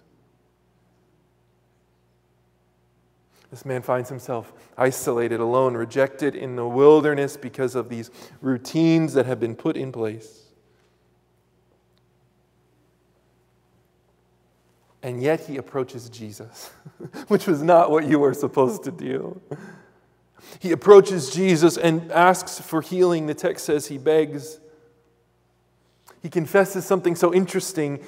This 3.49 3.65
man 3.65 3.81
finds 3.81 4.09
himself 4.09 4.51
isolated, 4.77 5.39
alone, 5.39 5.75
rejected 5.75 6.35
in 6.35 6.55
the 6.55 6.67
wilderness 6.67 7.37
because 7.37 7.75
of 7.75 7.89
these 7.89 8.11
routines 8.41 9.13
that 9.13 9.25
have 9.25 9.39
been 9.39 9.55
put 9.55 9.77
in 9.77 9.91
place. 9.91 10.43
And 15.01 15.21
yet 15.21 15.41
he 15.41 15.55
approaches 15.57 16.09
Jesus, 16.09 16.71
which 17.27 17.47
was 17.47 17.61
not 17.61 17.89
what 17.89 18.05
you 18.05 18.19
were 18.19 18.33
supposed 18.33 18.83
to 18.83 18.91
do. 18.91 19.39
He 20.59 20.71
approaches 20.71 21.29
Jesus 21.29 21.77
and 21.77 22.11
asks 22.11 22.59
for 22.59 22.81
healing. 22.81 23.27
The 23.27 23.33
text 23.33 23.65
says 23.65 23.87
he 23.87 23.97
begs. 23.97 24.59
He 26.21 26.29
confesses 26.29 26.85
something 26.85 27.15
so 27.15 27.33
interesting. 27.33 28.03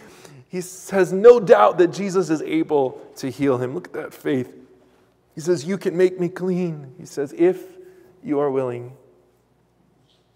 He 0.50 0.58
has 0.58 1.14
no 1.14 1.40
doubt 1.40 1.78
that 1.78 1.94
Jesus 1.94 2.30
is 2.30 2.42
able 2.42 3.02
to 3.18 3.30
heal 3.30 3.58
him. 3.58 3.74
Look 3.76 3.88
at 3.88 3.94
that 3.94 4.14
faith. 4.14 4.54
He 5.40 5.44
says, 5.44 5.64
You 5.64 5.78
can 5.78 5.96
make 5.96 6.20
me 6.20 6.28
clean. 6.28 6.96
He 6.98 7.06
says, 7.06 7.34
If 7.38 7.64
you 8.22 8.40
are 8.40 8.52
willing. 8.52 8.98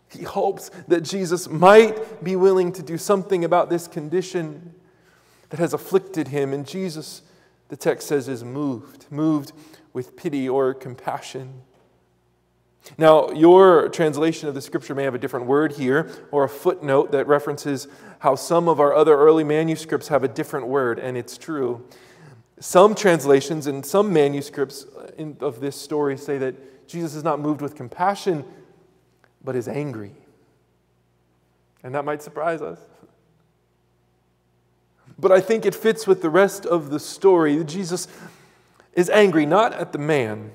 He 0.07 0.23
hopes 0.23 0.71
that 0.87 1.01
Jesus 1.01 1.49
might 1.49 2.23
be 2.23 2.37
willing 2.37 2.71
to 2.71 2.81
do 2.81 2.97
something 2.97 3.43
about 3.43 3.69
this 3.69 3.85
condition 3.85 4.73
that 5.49 5.59
has 5.59 5.73
afflicted 5.73 6.29
him. 6.29 6.53
And 6.53 6.65
Jesus, 6.65 7.21
the 7.67 7.75
text 7.75 8.07
says, 8.07 8.29
is 8.29 8.45
moved, 8.45 9.07
moved 9.11 9.51
with 9.91 10.15
pity 10.15 10.47
or 10.47 10.73
compassion. 10.73 11.63
Now, 12.97 13.29
your 13.31 13.89
translation 13.89 14.47
of 14.47 14.55
the 14.55 14.61
scripture 14.61 14.95
may 14.95 15.03
have 15.03 15.15
a 15.15 15.19
different 15.19 15.47
word 15.47 15.73
here 15.73 16.09
or 16.31 16.45
a 16.45 16.49
footnote 16.49 17.11
that 17.11 17.27
references 17.27 17.89
how 18.19 18.35
some 18.35 18.69
of 18.69 18.79
our 18.79 18.95
other 18.95 19.17
early 19.17 19.43
manuscripts 19.43 20.07
have 20.07 20.23
a 20.23 20.29
different 20.29 20.67
word, 20.67 20.97
and 20.97 21.17
it's 21.17 21.37
true. 21.37 21.85
Some 22.59 22.95
translations 22.95 23.67
and 23.67 23.85
some 23.85 24.13
manuscripts 24.13 24.85
of 25.41 25.59
this 25.59 25.75
story 25.75 26.17
say 26.17 26.37
that 26.37 26.87
Jesus 26.87 27.15
is 27.15 27.23
not 27.23 27.39
moved 27.39 27.61
with 27.61 27.75
compassion, 27.75 28.45
but 29.43 29.55
is 29.55 29.67
angry. 29.67 30.11
And 31.83 31.95
that 31.95 32.05
might 32.05 32.21
surprise 32.21 32.61
us. 32.61 32.79
But 35.19 35.31
I 35.31 35.41
think 35.41 35.65
it 35.65 35.75
fits 35.75 36.07
with 36.07 36.21
the 36.21 36.29
rest 36.29 36.65
of 36.65 36.89
the 36.89 36.99
story. 36.99 37.63
Jesus 37.63 38.07
is 38.93 39.09
angry 39.09 39.45
not 39.45 39.73
at 39.73 39.91
the 39.91 39.97
man. 39.99 40.51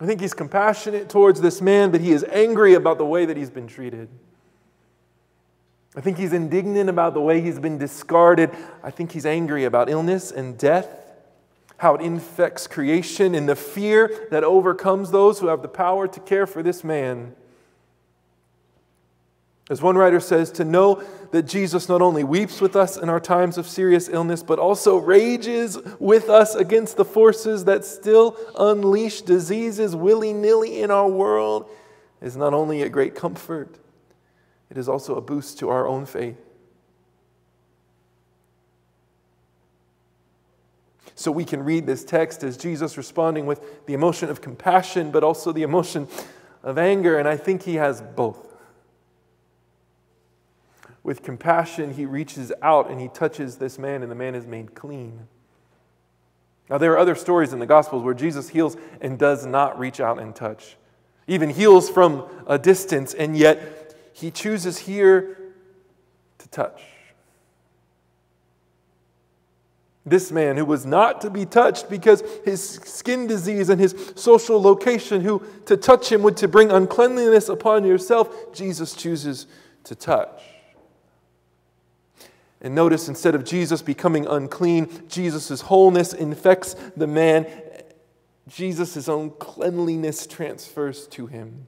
I 0.00 0.06
think 0.06 0.20
he's 0.20 0.34
compassionate 0.34 1.08
towards 1.08 1.40
this 1.40 1.62
man, 1.62 1.90
but 1.90 2.00
he 2.00 2.12
is 2.12 2.24
angry 2.24 2.74
about 2.74 2.98
the 2.98 3.06
way 3.06 3.24
that 3.24 3.36
he's 3.36 3.50
been 3.50 3.66
treated. 3.66 4.08
I 5.96 6.00
think 6.00 6.18
he's 6.18 6.32
indignant 6.32 6.90
about 6.90 7.14
the 7.14 7.20
way 7.20 7.40
he's 7.40 7.60
been 7.60 7.78
discarded. 7.78 8.50
I 8.82 8.90
think 8.90 9.12
he's 9.12 9.26
angry 9.26 9.64
about 9.64 9.88
illness 9.88 10.32
and 10.32 10.58
death, 10.58 10.88
how 11.76 11.94
it 11.94 12.00
infects 12.00 12.66
creation, 12.66 13.34
and 13.34 13.48
the 13.48 13.54
fear 13.56 14.26
that 14.30 14.42
overcomes 14.42 15.12
those 15.12 15.38
who 15.38 15.46
have 15.46 15.62
the 15.62 15.68
power 15.68 16.08
to 16.08 16.20
care 16.20 16.46
for 16.46 16.62
this 16.62 16.82
man. 16.82 17.34
As 19.70 19.80
one 19.80 19.96
writer 19.96 20.20
says, 20.20 20.50
to 20.52 20.64
know 20.64 21.02
that 21.30 21.44
Jesus 21.44 21.88
not 21.88 22.02
only 22.02 22.22
weeps 22.22 22.60
with 22.60 22.76
us 22.76 22.98
in 22.98 23.08
our 23.08 23.20
times 23.20 23.56
of 23.56 23.66
serious 23.66 24.08
illness, 24.10 24.42
but 24.42 24.58
also 24.58 24.98
rages 24.98 25.78
with 25.98 26.28
us 26.28 26.54
against 26.54 26.96
the 26.96 27.04
forces 27.04 27.64
that 27.64 27.84
still 27.84 28.36
unleash 28.58 29.22
diseases 29.22 29.96
willy 29.96 30.34
nilly 30.34 30.82
in 30.82 30.90
our 30.90 31.08
world 31.08 31.70
is 32.20 32.36
not 32.36 32.52
only 32.52 32.82
a 32.82 32.90
great 32.90 33.14
comfort, 33.14 33.78
it 34.70 34.78
is 34.78 34.88
also 34.88 35.16
a 35.16 35.20
boost 35.20 35.58
to 35.60 35.68
our 35.68 35.86
own 35.86 36.06
faith. 36.06 36.38
So 41.14 41.30
we 41.30 41.44
can 41.44 41.64
read 41.64 41.86
this 41.86 42.04
text 42.04 42.42
as 42.42 42.56
Jesus 42.56 42.96
responding 42.96 43.46
with 43.46 43.86
the 43.86 43.94
emotion 43.94 44.30
of 44.30 44.40
compassion, 44.40 45.10
but 45.10 45.22
also 45.22 45.52
the 45.52 45.62
emotion 45.62 46.08
of 46.62 46.76
anger, 46.76 47.18
and 47.18 47.28
I 47.28 47.36
think 47.36 47.62
he 47.62 47.76
has 47.76 48.02
both. 48.02 48.54
With 51.02 51.22
compassion, 51.22 51.92
he 51.92 52.06
reaches 52.06 52.50
out 52.62 52.90
and 52.90 53.00
he 53.00 53.08
touches 53.08 53.56
this 53.56 53.78
man, 53.78 54.02
and 54.02 54.10
the 54.10 54.16
man 54.16 54.34
is 54.34 54.46
made 54.46 54.74
clean. 54.74 55.28
Now, 56.70 56.78
there 56.78 56.92
are 56.92 56.98
other 56.98 57.14
stories 57.14 57.52
in 57.52 57.58
the 57.58 57.66
Gospels 57.66 58.02
where 58.02 58.14
Jesus 58.14 58.48
heals 58.48 58.76
and 59.00 59.18
does 59.18 59.44
not 59.44 59.78
reach 59.78 60.00
out 60.00 60.18
and 60.18 60.34
touch, 60.34 60.76
even 61.26 61.50
heals 61.50 61.90
from 61.90 62.26
a 62.46 62.58
distance, 62.58 63.12
and 63.12 63.36
yet 63.36 63.83
he 64.14 64.30
chooses 64.30 64.78
here 64.78 65.36
to 66.38 66.48
touch. 66.48 66.80
This 70.06 70.30
man 70.30 70.56
who 70.56 70.64
was 70.64 70.86
not 70.86 71.20
to 71.22 71.30
be 71.30 71.44
touched 71.44 71.90
because 71.90 72.22
his 72.44 72.62
skin 72.62 73.26
disease 73.26 73.70
and 73.70 73.80
his 73.80 74.12
social 74.14 74.62
location, 74.62 75.22
who 75.22 75.42
to 75.66 75.76
touch 75.76 76.12
him 76.12 76.22
would 76.22 76.36
to 76.36 76.46
bring 76.46 76.70
uncleanliness 76.70 77.48
upon 77.48 77.84
yourself, 77.84 78.52
Jesus 78.52 78.94
chooses 78.94 79.46
to 79.82 79.96
touch. 79.96 80.42
And 82.60 82.74
notice 82.74 83.08
instead 83.08 83.34
of 83.34 83.44
Jesus 83.44 83.82
becoming 83.82 84.26
unclean, 84.26 85.08
Jesus' 85.08 85.62
wholeness 85.62 86.12
infects 86.12 86.74
the 86.96 87.08
man. 87.08 87.46
Jesus' 88.46 89.08
own 89.08 89.30
cleanliness 89.30 90.26
transfers 90.26 91.08
to 91.08 91.26
him. 91.26 91.66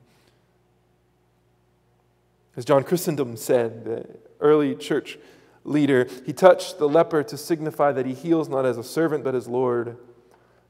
As 2.56 2.64
John 2.64 2.84
Chrysostom 2.84 3.36
said, 3.36 3.84
the 3.84 4.06
early 4.40 4.75
church 4.75 5.18
leader, 5.64 6.08
he 6.25 6.32
touched 6.32 6.78
the 6.78 6.88
leper 6.88 7.22
to 7.22 7.36
signify 7.36 7.92
that 7.92 8.06
he 8.06 8.14
heals 8.14 8.48
not 8.48 8.64
as 8.64 8.78
a 8.78 8.84
servant 8.84 9.25
but 9.25 9.34
as 9.34 9.46
Lord. 9.46 9.96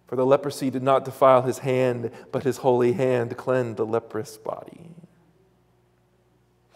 For 0.07 0.17
the 0.17 0.27
leprosy 0.27 0.71
did 0.71 0.83
not 0.83 1.05
defile 1.05 1.43
his 1.43 1.59
hand, 1.59 2.11
but 2.33 2.45
his 2.45 2.59
holy 2.59 2.93
hand 2.93 3.37
cleansed 3.37 3.77
the 3.77 3.87
leprous 3.87 4.37
body. 4.37 4.91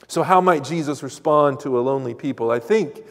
So, 0.09 0.25
how 0.25 0.40
might 0.40 0.64
Jesus 0.64 1.02
respond 1.02 1.61
to 1.61 1.79
a 1.79 1.81
lonely 1.81 2.14
people? 2.14 2.50
I 2.50 2.59
think 2.59 3.05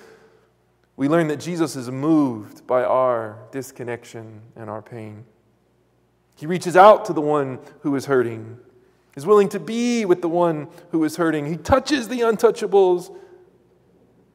we 0.97 1.07
learn 1.07 1.29
that 1.29 1.39
Jesus 1.39 1.77
is 1.77 1.89
moved 1.89 2.67
by 2.67 2.83
our 2.83 3.39
disconnection 3.51 4.41
and 4.57 4.69
our 4.69 4.81
pain. 4.81 5.23
He 6.35 6.45
reaches 6.45 6.75
out 6.75 7.05
to 7.05 7.13
the 7.13 7.21
one 7.21 7.59
who 7.81 7.95
is 7.95 8.05
hurting, 8.05 8.59
is 9.19 9.25
willing 9.25 9.49
to 9.49 9.59
be 9.59 10.05
with 10.05 10.21
the 10.21 10.29
one 10.29 10.69
who 10.91 11.03
is 11.03 11.17
hurting. 11.17 11.45
He 11.45 11.57
touches 11.57 12.07
the 12.07 12.21
untouchables. 12.21 13.13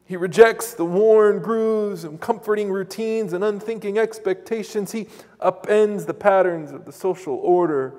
He 0.04 0.14
rejects 0.14 0.74
the 0.74 0.84
worn 0.84 1.38
grooves 1.38 2.04
and 2.04 2.20
comforting 2.20 2.70
routines 2.70 3.32
and 3.32 3.42
unthinking 3.42 3.96
expectations. 3.96 4.92
He 4.92 5.08
upends 5.40 6.04
the 6.04 6.12
patterns 6.12 6.70
of 6.70 6.84
the 6.84 6.92
social 6.92 7.36
order 7.36 7.94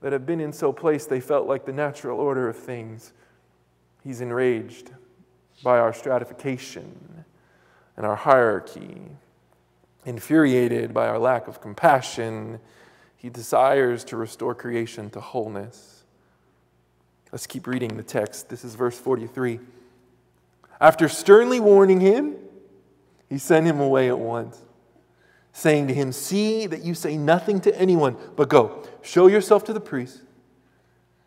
that 0.00 0.12
have 0.12 0.26
been 0.26 0.40
in 0.40 0.52
so 0.52 0.72
placed 0.72 1.08
they 1.08 1.20
felt 1.20 1.46
like 1.46 1.64
the 1.64 1.72
natural 1.72 2.18
order 2.18 2.48
of 2.48 2.56
things. 2.56 3.12
He's 4.02 4.20
enraged 4.20 4.90
by 5.62 5.78
our 5.78 5.92
stratification 5.92 7.24
and 7.96 8.04
our 8.04 8.16
hierarchy, 8.16 9.00
infuriated 10.04 10.92
by 10.92 11.06
our 11.06 11.20
lack 11.20 11.46
of 11.46 11.60
compassion. 11.60 12.58
He 13.14 13.30
desires 13.30 14.02
to 14.06 14.16
restore 14.16 14.56
creation 14.56 15.08
to 15.10 15.20
wholeness. 15.20 15.95
Let's 17.32 17.46
keep 17.46 17.66
reading 17.66 17.96
the 17.96 18.02
text. 18.02 18.48
This 18.48 18.64
is 18.64 18.74
verse 18.74 18.98
43. 18.98 19.60
After 20.80 21.08
sternly 21.08 21.60
warning 21.60 22.00
him, 22.00 22.36
he 23.28 23.38
sent 23.38 23.66
him 23.66 23.80
away 23.80 24.08
at 24.08 24.18
once, 24.18 24.60
saying 25.52 25.88
to 25.88 25.94
him, 25.94 26.12
See 26.12 26.66
that 26.66 26.82
you 26.82 26.94
say 26.94 27.16
nothing 27.16 27.60
to 27.62 27.78
anyone, 27.78 28.16
but 28.36 28.48
go, 28.48 28.84
show 29.02 29.26
yourself 29.26 29.64
to 29.64 29.72
the 29.72 29.80
priest, 29.80 30.22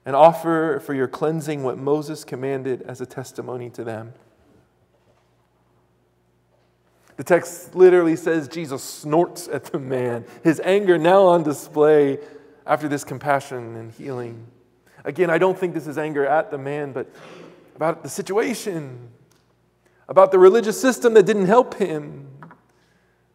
and 0.06 0.16
offer 0.16 0.82
for 0.86 0.94
your 0.94 1.08
cleansing 1.08 1.64
what 1.64 1.78
Moses 1.78 2.24
commanded 2.24 2.82
as 2.84 3.02
a 3.02 3.06
testimony 3.06 3.70
to 3.72 3.84
them. 3.84 4.14
The 7.18 7.26
text 7.26 7.76
literally 7.76 8.16
says 8.16 8.48
Jesus 8.48 8.82
snorts 8.82 9.50
at 9.50 9.66
the 9.66 9.80
man, 9.80 10.24
his 10.42 10.62
anger 10.64 10.98
now 10.98 11.24
on 11.26 11.44
display 11.44 12.20
after 12.66 12.88
this 12.88 13.04
compassion 13.04 13.76
and 13.76 13.92
healing. 13.92 14.48
Again, 15.10 15.30
I 15.30 15.38
don't 15.38 15.58
think 15.58 15.74
this 15.74 15.88
is 15.88 15.98
anger 15.98 16.26
at 16.26 16.52
the 16.52 16.58
man, 16.58 16.94
but 16.94 17.12
about 17.76 18.04
the 18.04 18.10
situation 18.10 19.10
about 20.10 20.32
the 20.32 20.40
religious 20.40 20.82
system 20.82 21.14
that 21.14 21.26
didn't 21.26 21.46
help 21.46 21.76
him. 21.76 22.28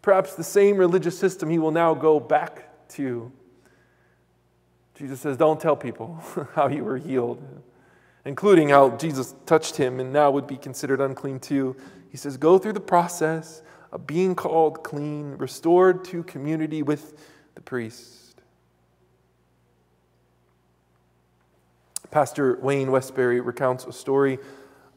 Perhaps 0.03 0.35
the 0.35 0.45
same 0.45 0.77
religious 0.77 1.17
system 1.17 1.49
he 1.49 1.59
will 1.59 1.71
now 1.71 1.95
go 1.95 2.21
back 2.21 2.69
to. 2.89 3.33
Jesus 4.97 5.21
says, 5.21 5.37
Don't 5.37 5.61
tell 5.61 5.77
people 5.77 6.23
how 6.55 6.69
you 6.69 6.85
were 6.85 6.99
healed, 6.99 7.43
including 8.25 8.69
how 8.69 8.91
Jesus 8.97 9.35
touched 9.47 9.77
him 9.77 10.01
and 10.01 10.13
now 10.13 10.31
would 10.31 10.47
be 10.47 10.57
considered 10.57 11.01
unclean 11.01 11.39
too. 11.39 11.77
He 12.11 12.17
says, 12.17 12.37
Go 12.37 12.59
through 12.59 12.75
the 12.75 12.81
process 12.81 13.63
of 13.93 14.07
being 14.07 14.35
called 14.35 14.83
clean, 14.83 15.37
restored 15.39 16.05
to 16.07 16.25
community 16.25 16.83
with 16.83 17.17
the 17.55 17.61
priest. 17.61 18.24
Pastor 22.15 22.61
Wayne 22.63 22.93
Westbury 22.93 23.41
recounts 23.41 23.87
a 23.87 23.93
story 23.93 24.39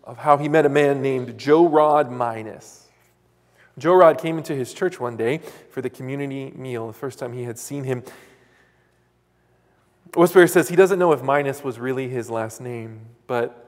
of 0.04 0.20
how 0.20 0.38
he 0.38 0.48
met 0.48 0.68
a 0.68 0.70
man 0.70 1.02
named 1.02 1.36
Joe 1.36 1.68
Rod 1.68 2.12
Minus. 2.12 2.90
Joe 3.80 3.96
Rod 3.96 4.20
came 4.20 4.38
into 4.38 4.54
his 4.54 4.72
church 4.72 5.00
one 5.00 5.18
day 5.18 5.40
for 5.72 5.82
the 5.82 5.90
community 5.90 6.52
meal, 6.56 6.86
the 6.86 6.94
first 6.94 7.18
time 7.18 7.34
he 7.34 7.42
had 7.42 7.58
seen 7.58 7.86
him. 7.86 8.04
Westbury 10.16 10.48
says 10.48 10.70
he 10.70 10.76
doesn't 10.76 11.00
know 11.00 11.12
if 11.12 11.24
Minus 11.24 11.64
was 11.64 11.80
really 11.80 12.08
his 12.08 12.30
last 12.30 12.62
name, 12.62 13.02
but 13.26 13.66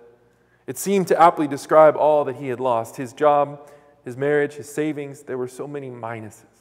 it 0.68 0.78
seemed 0.78 1.08
to 1.08 1.20
aptly 1.20 1.48
describe 1.48 1.98
all 1.98 2.26
that 2.26 2.36
he 2.36 2.50
had 2.50 2.60
lost 2.60 2.98
his 2.98 3.14
job, 3.14 3.68
his 4.06 4.16
marriage, 4.16 4.54
his 4.54 4.72
savings. 4.72 5.24
There 5.24 5.40
were 5.40 5.48
so 5.48 5.68
many 5.68 5.90
minuses. 5.90 6.59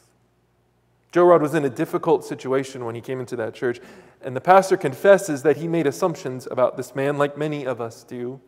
Joe 1.10 1.24
Rod 1.24 1.40
was 1.40 1.54
in 1.54 1.64
a 1.64 1.70
difficult 1.70 2.24
situation 2.24 2.84
when 2.84 2.94
he 2.94 3.00
came 3.00 3.20
into 3.20 3.36
that 3.36 3.54
church, 3.54 3.80
and 4.20 4.36
the 4.36 4.40
pastor 4.40 4.76
confesses 4.76 5.42
that 5.42 5.56
he 5.56 5.66
made 5.66 5.86
assumptions 5.86 6.46
about 6.50 6.76
this 6.76 6.94
man, 6.94 7.16
like 7.16 7.38
many 7.38 7.64
of 7.64 7.80
us 7.80 8.04
do. 8.04 8.40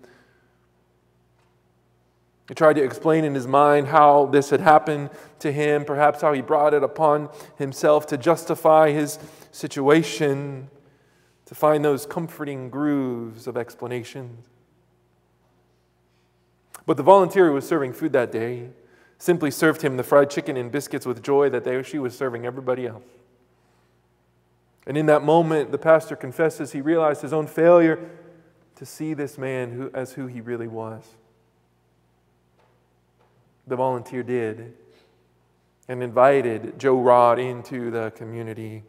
He 2.48 2.54
tried 2.54 2.74
to 2.74 2.82
explain 2.82 3.24
in 3.24 3.34
his 3.34 3.46
mind 3.46 3.86
how 3.86 4.26
this 4.26 4.50
had 4.50 4.60
happened 4.60 5.10
to 5.38 5.52
him, 5.52 5.84
perhaps 5.84 6.20
how 6.20 6.32
he 6.32 6.42
brought 6.42 6.74
it 6.74 6.82
upon 6.82 7.30
himself 7.56 8.06
to 8.08 8.18
justify 8.18 8.90
his 8.90 9.20
situation, 9.52 10.68
to 11.46 11.54
find 11.54 11.84
those 11.84 12.06
comforting 12.06 12.68
grooves 12.68 13.46
of 13.46 13.56
explanations. 13.56 14.46
But 16.86 16.96
the 16.96 17.02
volunteer 17.04 17.46
who 17.46 17.52
was 17.54 17.66
serving 17.66 17.92
food 17.92 18.12
that 18.14 18.32
day 18.32 18.70
simply 19.20 19.50
served 19.50 19.82
him 19.82 19.96
the 19.98 20.02
fried 20.02 20.30
chicken 20.30 20.56
and 20.56 20.72
biscuits 20.72 21.06
with 21.06 21.22
joy 21.22 21.50
that 21.50 21.62
they, 21.62 21.80
she 21.84 21.98
was 21.98 22.16
serving 22.16 22.46
everybody 22.46 22.86
else. 22.86 23.04
And 24.86 24.96
in 24.96 25.06
that 25.06 25.22
moment, 25.22 25.70
the 25.70 25.78
pastor 25.78 26.16
confesses 26.16 26.72
he 26.72 26.80
realized 26.80 27.22
his 27.22 27.32
own 27.32 27.46
failure 27.46 28.10
to 28.76 28.86
see 28.86 29.12
this 29.14 29.36
man 29.36 29.72
who, 29.72 29.90
as 29.92 30.14
who 30.14 30.26
he 30.26 30.40
really 30.40 30.66
was 30.66 31.04
the 33.66 33.76
volunteer 33.76 34.24
did 34.24 34.74
and 35.86 36.02
invited 36.02 36.78
Joe 36.78 37.00
Rod 37.00 37.38
into 37.38 37.90
the 37.90 38.10
community. 38.16 38.82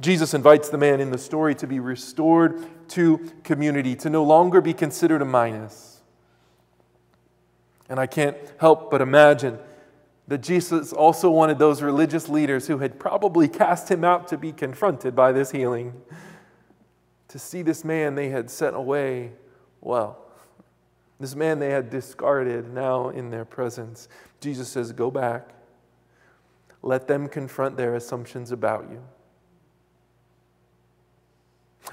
Jesus 0.00 0.34
invites 0.34 0.68
the 0.68 0.78
man 0.78 1.00
in 1.00 1.10
the 1.10 1.18
story 1.18 1.54
to 1.56 1.66
be 1.66 1.80
restored 1.80 2.64
to 2.90 3.18
community, 3.44 3.94
to 3.96 4.10
no 4.10 4.24
longer 4.24 4.60
be 4.60 4.72
considered 4.72 5.22
a 5.22 5.24
minus. 5.24 5.97
And 7.88 7.98
I 7.98 8.06
can't 8.06 8.36
help 8.58 8.90
but 8.90 9.00
imagine 9.00 9.58
that 10.28 10.42
Jesus 10.42 10.92
also 10.92 11.30
wanted 11.30 11.58
those 11.58 11.80
religious 11.80 12.28
leaders 12.28 12.66
who 12.66 12.78
had 12.78 12.98
probably 12.98 13.48
cast 13.48 13.90
him 13.90 14.04
out 14.04 14.28
to 14.28 14.36
be 14.36 14.52
confronted 14.52 15.16
by 15.16 15.32
this 15.32 15.50
healing, 15.50 15.94
to 17.28 17.38
see 17.38 17.62
this 17.62 17.82
man 17.82 18.14
they 18.14 18.28
had 18.28 18.50
sent 18.50 18.76
away 18.76 19.32
well. 19.80 20.18
This 21.18 21.34
man 21.34 21.58
they 21.58 21.70
had 21.70 21.90
discarded 21.90 22.72
now 22.72 23.08
in 23.08 23.30
their 23.30 23.44
presence. 23.44 24.08
Jesus 24.40 24.68
says, 24.68 24.92
Go 24.92 25.10
back. 25.10 25.48
Let 26.82 27.08
them 27.08 27.28
confront 27.28 27.76
their 27.76 27.94
assumptions 27.96 28.52
about 28.52 28.88
you. 28.90 29.02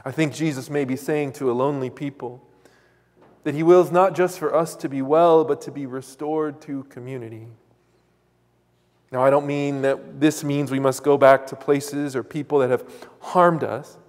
I 0.04 0.12
think 0.12 0.34
Jesus 0.34 0.70
may 0.70 0.86
be 0.86 0.96
saying 0.96 1.34
to 1.34 1.50
a 1.50 1.54
lonely 1.54 1.90
people 1.90 2.46
that 3.46 3.54
he 3.54 3.62
wills 3.62 3.92
not 3.92 4.16
just 4.16 4.40
for 4.40 4.56
us 4.56 4.76
to 4.76 4.90
be 4.90 5.04
well, 5.04 5.46
but 5.46 5.62
to 5.62 5.72
be 5.72 5.86
restored 5.86 6.60
to 6.62 6.84
community. 6.86 7.48
Now, 9.12 9.24
I 9.24 9.30
don't 9.30 9.46
mean 9.46 9.84
that 9.84 10.20
this 10.20 10.44
means 10.44 10.72
we 10.72 10.80
must 10.80 11.04
go 11.04 11.16
back 11.16 11.46
to 11.48 11.56
places 11.56 12.16
or 12.16 12.24
people 12.24 12.58
that 12.60 12.72
have 12.72 12.84
harmed 13.20 13.64
us, 13.64 14.00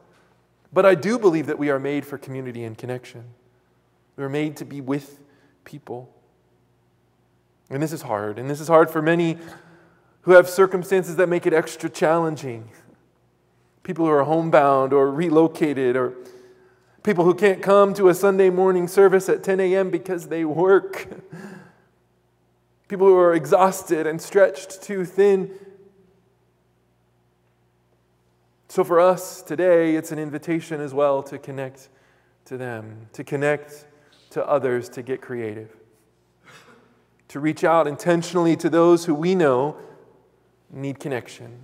but 0.72 0.86
I 0.86 0.94
do 0.94 1.18
believe 1.18 1.46
that 1.48 1.58
we 1.58 1.68
are 1.68 1.78
made 1.78 2.06
for 2.06 2.16
community 2.16 2.64
and 2.64 2.78
connection. 2.78 3.24
We 4.16 4.24
are 4.24 4.30
made 4.30 4.56
to 4.56 4.64
be 4.64 4.80
with 4.80 5.20
people. 5.64 6.10
And 7.68 7.82
this 7.82 7.92
is 7.92 8.02
hard. 8.02 8.38
And 8.38 8.48
this 8.48 8.60
is 8.60 8.68
hard 8.68 8.90
for 8.90 9.02
many 9.02 9.36
who 10.22 10.32
have 10.32 10.48
circumstances 10.48 11.16
that 11.16 11.28
make 11.28 11.46
it 11.46 11.52
extra 11.52 11.90
challenging. 11.90 12.70
People 13.82 14.06
who 14.06 14.10
are 14.12 14.24
homebound 14.24 14.94
or 14.94 15.10
relocated, 15.10 15.94
or 15.94 16.14
people 17.06 17.24
who 17.24 17.34
can't 17.34 17.62
come 17.62 17.94
to 17.94 18.08
a 18.08 18.14
Sunday 18.14 18.50
morning 18.50 18.88
service 18.88 19.28
at 19.28 19.44
10 19.44 19.60
a.m. 19.60 19.90
because 19.90 20.26
they 20.26 20.44
work. 20.44 21.06
People 22.88 23.06
who 23.06 23.16
are 23.16 23.32
exhausted 23.32 24.08
and 24.08 24.20
stretched 24.20 24.82
too 24.82 25.04
thin. 25.04 25.52
So, 28.66 28.82
for 28.82 28.98
us 28.98 29.40
today, 29.40 29.94
it's 29.94 30.10
an 30.10 30.18
invitation 30.18 30.80
as 30.80 30.92
well 30.92 31.22
to 31.22 31.38
connect 31.38 31.90
to 32.46 32.56
them, 32.56 33.06
to 33.12 33.22
connect 33.22 33.86
to 34.30 34.44
others 34.44 34.88
to 34.88 35.02
get 35.02 35.20
creative, 35.20 35.76
to 37.28 37.38
reach 37.38 37.62
out 37.62 37.86
intentionally 37.86 38.56
to 38.56 38.68
those 38.68 39.04
who 39.04 39.14
we 39.14 39.36
know 39.36 39.76
need 40.72 40.98
connection. 40.98 41.62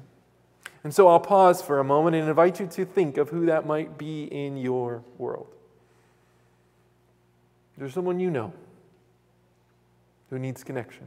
And 0.84 0.92
so 0.92 1.08
I'll 1.08 1.20
pause 1.20 1.62
for 1.62 1.78
a 1.78 1.84
moment 1.84 2.16
and 2.16 2.28
invite 2.28 2.58
you 2.58 2.66
to 2.66 2.84
think 2.84 3.16
of 3.16 3.28
who 3.28 3.46
that 3.46 3.66
might 3.66 3.98
be 3.98 4.24
in 4.24 4.56
your 4.56 5.04
world. 5.16 5.46
There's 7.78 7.94
someone 7.94 8.20
you 8.20 8.30
know 8.30 8.52
who 10.30 10.38
needs 10.38 10.64
connection. 10.64 11.06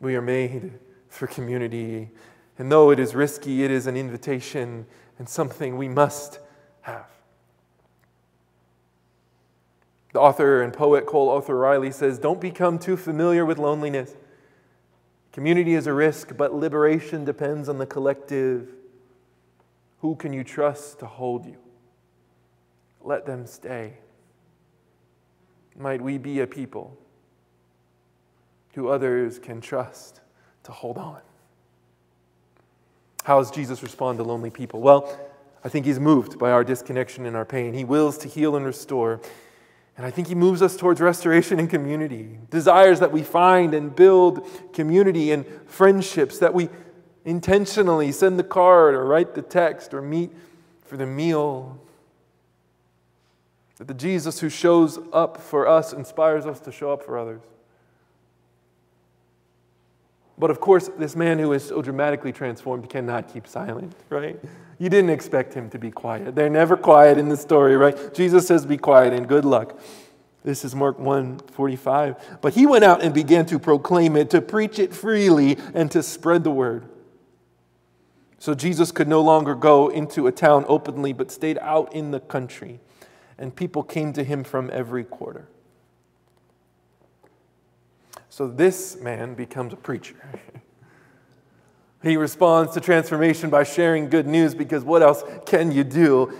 We 0.00 0.16
are 0.16 0.22
made 0.22 0.72
for 1.08 1.26
community. 1.26 2.10
And 2.58 2.70
though 2.70 2.90
it 2.90 2.98
is 2.98 3.14
risky, 3.14 3.64
it 3.64 3.70
is 3.70 3.86
an 3.86 3.96
invitation 3.96 4.86
and 5.18 5.28
something 5.28 5.76
we 5.76 5.88
must 5.88 6.40
have. 6.82 7.06
The 10.12 10.20
author 10.20 10.62
and 10.62 10.72
poet 10.72 11.06
Cole 11.06 11.28
Arthur 11.28 11.56
Riley 11.56 11.90
says 11.90 12.18
Don't 12.18 12.40
become 12.40 12.78
too 12.78 12.96
familiar 12.96 13.44
with 13.44 13.58
loneliness. 13.58 14.14
Community 15.34 15.74
is 15.74 15.88
a 15.88 15.92
risk, 15.92 16.36
but 16.36 16.54
liberation 16.54 17.24
depends 17.24 17.68
on 17.68 17.78
the 17.78 17.86
collective. 17.86 18.68
Who 20.00 20.14
can 20.14 20.32
you 20.32 20.44
trust 20.44 21.00
to 21.00 21.06
hold 21.06 21.44
you? 21.44 21.56
Let 23.00 23.26
them 23.26 23.44
stay. 23.44 23.94
Might 25.76 26.00
we 26.00 26.18
be 26.18 26.38
a 26.38 26.46
people 26.46 26.96
who 28.74 28.86
others 28.86 29.40
can 29.40 29.60
trust 29.60 30.20
to 30.62 30.70
hold 30.70 30.98
on? 30.98 31.20
How 33.24 33.40
does 33.40 33.50
Jesus 33.50 33.82
respond 33.82 34.18
to 34.18 34.22
lonely 34.22 34.50
people? 34.50 34.80
Well, 34.80 35.18
I 35.64 35.68
think 35.68 35.84
he's 35.84 35.98
moved 35.98 36.38
by 36.38 36.52
our 36.52 36.62
disconnection 36.62 37.26
and 37.26 37.34
our 37.34 37.44
pain. 37.44 37.74
He 37.74 37.82
wills 37.82 38.18
to 38.18 38.28
heal 38.28 38.54
and 38.54 38.64
restore. 38.64 39.20
And 39.96 40.04
I 40.04 40.10
think 40.10 40.26
he 40.26 40.34
moves 40.34 40.60
us 40.60 40.76
towards 40.76 41.00
restoration 41.00 41.60
and 41.60 41.70
community, 41.70 42.38
desires 42.50 43.00
that 43.00 43.12
we 43.12 43.22
find 43.22 43.74
and 43.74 43.94
build 43.94 44.46
community 44.72 45.30
and 45.30 45.46
friendships, 45.66 46.38
that 46.38 46.52
we 46.52 46.68
intentionally 47.24 48.10
send 48.10 48.38
the 48.38 48.44
card 48.44 48.94
or 48.94 49.04
write 49.04 49.34
the 49.34 49.42
text 49.42 49.94
or 49.94 50.02
meet 50.02 50.32
for 50.84 50.96
the 50.96 51.06
meal. 51.06 51.80
That 53.78 53.86
the 53.86 53.94
Jesus 53.94 54.40
who 54.40 54.48
shows 54.48 54.98
up 55.12 55.40
for 55.40 55.68
us 55.68 55.92
inspires 55.92 56.44
us 56.44 56.60
to 56.60 56.72
show 56.72 56.92
up 56.92 57.02
for 57.02 57.16
others. 57.16 57.42
But 60.36 60.50
of 60.50 60.60
course, 60.60 60.90
this 60.98 61.14
man 61.14 61.38
who 61.38 61.52
is 61.52 61.64
so 61.68 61.80
dramatically 61.80 62.32
transformed 62.32 62.90
cannot 62.90 63.32
keep 63.32 63.46
silent, 63.46 63.94
right? 64.10 64.38
You 64.78 64.88
didn't 64.88 65.10
expect 65.10 65.54
him 65.54 65.70
to 65.70 65.78
be 65.78 65.90
quiet. 65.90 66.34
They're 66.34 66.50
never 66.50 66.76
quiet 66.76 67.18
in 67.18 67.28
the 67.28 67.36
story, 67.36 67.76
right? 67.76 68.12
Jesus 68.12 68.46
says, 68.46 68.66
Be 68.66 68.76
quiet 68.76 69.12
and 69.12 69.28
good 69.28 69.44
luck. 69.44 69.78
This 70.42 70.64
is 70.64 70.74
Mark 70.74 70.98
1 70.98 71.38
45. 71.38 72.40
But 72.40 72.54
he 72.54 72.66
went 72.66 72.84
out 72.84 73.02
and 73.02 73.14
began 73.14 73.46
to 73.46 73.58
proclaim 73.58 74.16
it, 74.16 74.30
to 74.30 74.42
preach 74.42 74.78
it 74.78 74.92
freely, 74.92 75.56
and 75.72 75.90
to 75.92 76.02
spread 76.02 76.44
the 76.44 76.50
word. 76.50 76.86
So 78.38 78.54
Jesus 78.54 78.92
could 78.92 79.08
no 79.08 79.22
longer 79.22 79.54
go 79.54 79.88
into 79.88 80.26
a 80.26 80.32
town 80.32 80.66
openly, 80.68 81.14
but 81.14 81.30
stayed 81.30 81.56
out 81.58 81.94
in 81.94 82.10
the 82.10 82.20
country, 82.20 82.80
and 83.38 83.54
people 83.54 83.82
came 83.82 84.12
to 84.12 84.22
him 84.22 84.44
from 84.44 84.68
every 84.70 85.04
quarter. 85.04 85.48
So 88.34 88.48
this 88.48 88.96
man 88.96 89.34
becomes 89.34 89.72
a 89.72 89.76
preacher. 89.76 90.16
he 92.02 92.16
responds 92.16 92.74
to 92.74 92.80
transformation 92.80 93.48
by 93.48 93.62
sharing 93.62 94.08
good 94.08 94.26
news 94.26 94.56
because 94.56 94.82
what 94.82 95.04
else 95.04 95.22
can 95.46 95.70
you 95.70 95.84
do? 95.84 96.30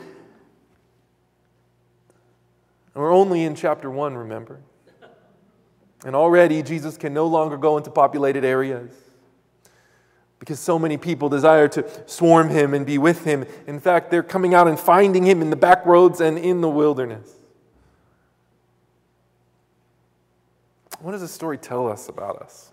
And 2.92 3.00
we're 3.04 3.14
only 3.14 3.44
in 3.44 3.54
chapter 3.54 3.88
1, 3.88 4.16
remember? 4.16 4.58
And 6.04 6.16
already 6.16 6.64
Jesus 6.64 6.96
can 6.96 7.14
no 7.14 7.28
longer 7.28 7.56
go 7.56 7.76
into 7.76 7.92
populated 7.92 8.44
areas 8.44 8.90
because 10.40 10.58
so 10.58 10.80
many 10.80 10.96
people 10.96 11.28
desire 11.28 11.68
to 11.68 11.88
swarm 12.06 12.48
him 12.48 12.74
and 12.74 12.84
be 12.84 12.98
with 12.98 13.24
him. 13.24 13.44
In 13.68 13.78
fact, 13.78 14.10
they're 14.10 14.24
coming 14.24 14.52
out 14.52 14.66
and 14.66 14.80
finding 14.80 15.22
him 15.22 15.40
in 15.40 15.50
the 15.50 15.54
back 15.54 15.86
roads 15.86 16.20
and 16.20 16.38
in 16.38 16.60
the 16.60 16.68
wilderness. 16.68 17.30
What 21.04 21.12
does 21.12 21.20
this 21.20 21.32
story 21.32 21.58
tell 21.58 21.86
us 21.86 22.08
about 22.08 22.40
us? 22.40 22.72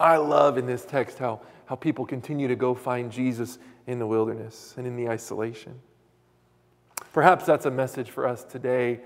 I 0.00 0.16
love 0.16 0.58
in 0.58 0.66
this 0.66 0.84
text 0.84 1.20
how, 1.20 1.42
how 1.66 1.76
people 1.76 2.04
continue 2.04 2.48
to 2.48 2.56
go 2.56 2.74
find 2.74 3.12
Jesus 3.12 3.60
in 3.86 4.00
the 4.00 4.06
wilderness 4.06 4.74
and 4.76 4.84
in 4.84 4.96
the 4.96 5.08
isolation. 5.08 5.78
Perhaps 7.12 7.46
that's 7.46 7.66
a 7.66 7.70
message 7.70 8.10
for 8.10 8.26
us 8.26 8.42
today, 8.42 8.98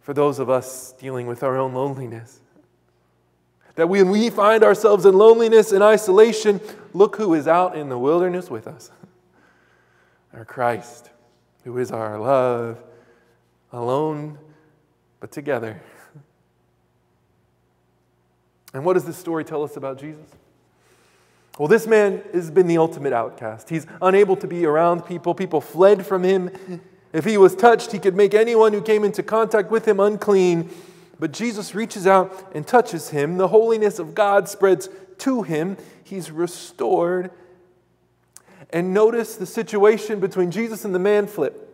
for 0.00 0.14
those 0.14 0.38
of 0.38 0.48
us 0.48 0.92
dealing 0.92 1.26
with 1.26 1.42
our 1.42 1.58
own 1.58 1.74
loneliness. 1.74 2.38
That 3.74 3.88
when 3.88 4.10
we 4.10 4.30
find 4.30 4.62
ourselves 4.62 5.04
in 5.06 5.18
loneliness 5.18 5.72
and 5.72 5.82
isolation, 5.82 6.60
look 6.92 7.16
who 7.16 7.34
is 7.34 7.48
out 7.48 7.76
in 7.76 7.88
the 7.88 7.98
wilderness 7.98 8.48
with 8.48 8.68
us 8.68 8.92
our 10.32 10.44
Christ, 10.44 11.10
who 11.64 11.78
is 11.78 11.90
our 11.90 12.16
love, 12.20 12.80
alone 13.72 14.38
but 15.22 15.32
together. 15.32 15.80
And 18.74 18.86
what 18.86 18.94
does 18.94 19.04
this 19.04 19.18
story 19.18 19.44
tell 19.44 19.62
us 19.64 19.76
about 19.76 20.00
Jesus? 20.00 20.24
Well, 21.58 21.68
this 21.68 21.86
man 21.86 22.22
has 22.32 22.50
been 22.50 22.66
the 22.66 22.78
ultimate 22.78 23.12
outcast. 23.12 23.68
He's 23.68 23.86
unable 24.00 24.34
to 24.36 24.46
be 24.46 24.64
around 24.64 25.02
people. 25.02 25.34
People 25.34 25.60
fled 25.60 26.06
from 26.06 26.22
him. 26.22 26.80
If 27.12 27.26
he 27.26 27.36
was 27.36 27.54
touched, 27.54 27.92
he 27.92 27.98
could 27.98 28.16
make 28.16 28.32
anyone 28.32 28.72
who 28.72 28.80
came 28.80 29.04
into 29.04 29.22
contact 29.22 29.70
with 29.70 29.86
him 29.86 30.00
unclean. 30.00 30.70
But 31.20 31.32
Jesus 31.32 31.74
reaches 31.74 32.06
out 32.06 32.50
and 32.54 32.66
touches 32.66 33.10
him. 33.10 33.36
The 33.36 33.48
holiness 33.48 33.98
of 33.98 34.14
God 34.14 34.48
spreads 34.48 34.88
to 35.18 35.42
him. 35.42 35.76
He's 36.02 36.30
restored. 36.30 37.30
And 38.70 38.94
notice 38.94 39.36
the 39.36 39.44
situation 39.44 40.18
between 40.18 40.50
Jesus 40.50 40.86
and 40.86 40.94
the 40.94 40.98
man 40.98 41.26
flip. 41.26 41.71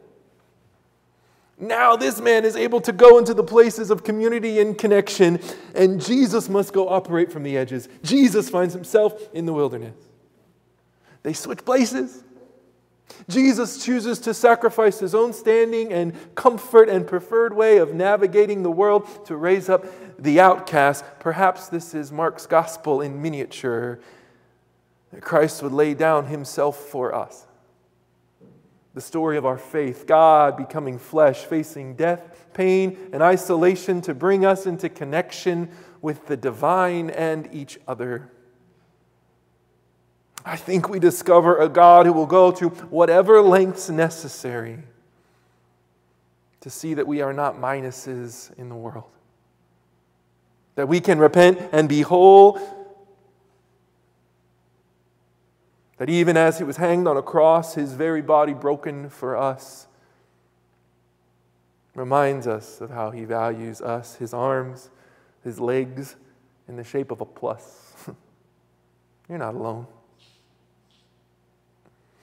Now, 1.61 1.97
this 1.97 2.21
man 2.21 2.45
is 2.45 2.55
able 2.55 2.81
to 2.83 2.93
go 2.93 3.19
into 3.19 3.35
the 3.35 3.43
places 3.43 3.91
of 3.91 4.05
community 4.05 4.61
and 4.61 4.79
connection, 4.79 5.41
and 5.75 6.01
Jesus 6.01 6.49
must 6.49 6.73
go 6.73 6.89
operate 6.89 7.33
from 7.33 7.43
the 7.43 7.57
edges. 7.57 7.89
Jesus 8.05 8.49
finds 8.49 8.75
himself 8.75 9.29
in 9.33 9.45
the 9.45 9.53
wilderness. 9.53 9.97
They 11.25 11.33
switch 11.33 11.65
places. 11.65 12.23
Jesus 13.29 13.85
chooses 13.85 14.21
to 14.21 14.35
sacrifice 14.35 15.01
his 15.01 15.15
own 15.17 15.33
standing 15.33 15.93
and 15.93 16.15
comfort 16.37 16.89
and 16.89 17.07
preferred 17.07 17.55
way 17.55 17.79
of 17.79 17.93
navigating 17.93 18.63
the 18.63 18.71
world 18.71 19.27
to 19.27 19.35
raise 19.35 19.69
up 19.69 19.85
the 20.23 20.39
outcast. 20.39 21.05
Perhaps 21.19 21.69
this 21.69 21.93
is 21.93 22.13
Mark's 22.13 22.47
gospel 22.47 23.01
in 23.01 23.21
miniature 23.21 23.99
that 25.11 25.23
Christ 25.23 25.63
would 25.63 25.73
lay 25.73 25.95
down 25.95 26.27
himself 26.27 26.77
for 26.77 27.13
us 27.13 27.48
the 28.99 29.03
story 29.03 29.37
of 29.37 29.47
our 29.47 29.59
faith, 29.59 30.09
God 30.09 30.57
becoming 30.57 30.99
flesh, 30.99 31.45
facing 31.45 31.95
death, 31.95 32.49
pain, 32.53 32.99
and 33.13 33.23
isolation 33.23 34.01
to 34.01 34.13
bring 34.13 34.45
us 34.45 34.67
into 34.67 34.89
connection 34.89 35.71
with 36.03 36.27
the 36.27 36.37
divine 36.37 37.09
and 37.11 37.49
each 37.53 37.79
other. 37.87 38.29
I 40.45 40.57
think 40.57 40.89
we 40.89 40.99
discover 40.99 41.59
a 41.59 41.69
God 41.69 42.07
who 42.07 42.13
will 42.13 42.27
go 42.27 42.51
to 42.51 42.71
whatever 42.71 43.41
lengths 43.41 43.89
necessary 43.89 44.79
to 46.63 46.69
see 46.69 46.95
that 46.95 47.07
we 47.07 47.21
are 47.21 47.33
not 47.33 47.55
minuses 47.55 48.53
in 48.59 48.69
the 48.69 48.75
world. 48.75 49.13
That 50.75 50.89
we 50.89 50.99
can 50.99 51.21
repent 51.21 51.61
and 51.71 51.89
be 51.89 52.01
whole 52.01 52.59
That 55.99 56.09
even 56.09 56.37
as 56.37 56.59
he 56.59 56.65
was 56.65 56.77
hanged 56.77 57.07
on 57.07 57.17
a 57.17 57.23
cross, 57.23 57.75
his 57.75 57.93
very 57.93 58.23
body 58.23 58.55
broken 58.55 59.11
for 59.11 59.37
us, 59.37 59.89
reminds 61.95 62.47
us 62.47 62.81
of 62.81 62.91
how 62.91 63.11
he 63.11 63.25
values 63.25 63.81
us, 63.81 64.15
his 64.15 64.33
arms, 64.33 64.91
his 65.43 65.59
legs, 65.59 66.17
in 66.69 66.77
the 66.77 66.85
shape 66.85 67.11
of 67.11 67.21
a 67.21 67.25
plus. 67.25 67.93
You're 69.29 69.39
not 69.39 69.55
alone. 69.55 69.87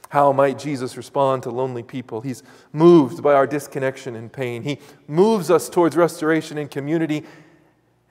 How 0.09 0.31
might 0.31 0.57
Jesus 0.57 0.95
respond 0.95 1.43
to 1.43 1.49
lonely 1.49 1.83
people? 1.83 2.21
He's 2.21 2.43
moved 2.71 3.21
by 3.21 3.33
our 3.33 3.45
disconnection 3.45 4.15
and 4.15 4.31
pain. 4.31 4.61
He 4.63 4.79
moves 5.07 5.51
us 5.51 5.67
towards 5.67 5.97
restoration 5.97 6.57
and 6.57 6.71
community, 6.71 7.25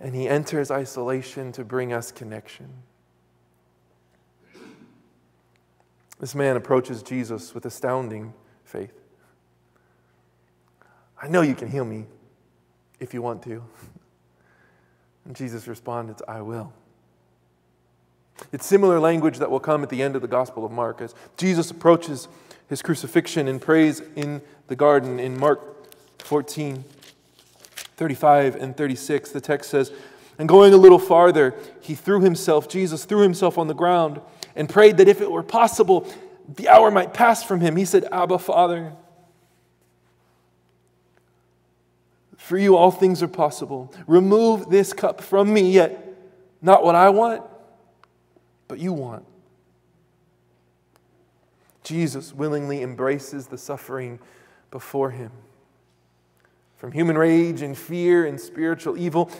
and 0.01 0.15
he 0.15 0.29
enters 0.29 0.71
isolation 0.71 1.51
to 1.53 1.65
bring 1.65 1.95
us 1.95 2.13
connection. 2.13 2.69
This 6.21 6.35
man 6.35 6.57
approaches 6.57 7.03
Jesus 7.03 7.55
with 7.55 7.67
astounding 7.67 8.35
faith. 8.65 8.93
I 11.21 11.29
know 11.29 11.43
you 11.43 11.55
can 11.55 11.69
heal 11.69 11.85
me 11.85 12.07
if 13.01 13.15
you 13.15 13.23
want 13.23 13.43
to. 13.45 13.63
And 15.25 15.35
Jesus 15.35 15.67
responded, 15.67 16.17
I 16.29 16.43
will. 16.43 16.73
It's 18.53 18.67
similar 18.67 19.01
language 19.01 19.39
that 19.39 19.51
will 19.51 19.61
come 19.61 19.83
at 19.83 19.89
the 19.89 20.03
end 20.03 20.17
of 20.17 20.23
the 20.23 20.29
Gospel 20.29 20.65
of 20.65 20.73
Mark 20.73 21.01
as 21.01 21.15
Jesus 21.37 21.71
approaches 21.71 22.29
his 22.69 22.83
crucifixion 22.83 23.49
and 23.49 23.61
prays 23.61 24.01
in 24.17 24.43
the 24.67 24.77
garden 24.77 25.19
in 25.19 25.39
Mark 25.39 25.61
14, 26.21 26.85
35 27.97 28.57
and 28.57 28.77
36. 28.77 29.31
The 29.31 29.41
text 29.41 29.71
says, 29.71 29.93
And 30.39 30.49
going 30.49 30.75
a 30.75 30.77
little 30.77 30.99
farther, 30.99 31.55
he 31.81 31.95
threw 31.95 32.21
himself, 32.21 32.69
Jesus 32.69 33.05
threw 33.05 33.21
himself 33.21 33.57
on 33.59 33.69
the 33.69 33.75
ground 33.75 34.21
and 34.57 34.69
prayed 34.69 34.99
that 34.99 35.09
if 35.09 35.21
it 35.21 35.31
were 35.31 35.43
possible, 35.43 36.07
the 36.49 36.69
hour 36.69 36.91
might 36.91 37.15
pass 37.15 37.43
from 37.43 37.61
him. 37.61 37.77
He 37.77 37.85
said, 37.85 38.07
Abba, 38.13 38.39
Father, 38.39 38.93
for 42.37 42.59
you 42.59 42.77
all 42.77 42.91
things 42.91 43.23
are 43.23 43.29
possible. 43.29 43.93
Remove 44.07 44.69
this 44.69 44.93
cup 44.93 45.21
from 45.21 45.53
me, 45.53 45.71
yet 45.71 46.15
not 46.61 46.85
what 46.85 46.95
I 46.95 47.09
want, 47.11 47.43
but 48.69 48.79
you 48.79 48.93
want. 48.93 49.25
Jesus 51.83 52.35
willingly 52.35 52.83
embraces 52.83 53.47
the 53.47 53.59
suffering 53.59 54.19
before 54.71 55.11
him. 55.11 55.31
From 56.77 56.93
human 56.93 57.17
rage 57.17 57.63
and 57.63 57.77
fear 57.77 58.27
and 58.27 58.41
spiritual 58.41 58.99
evil, 58.99 59.31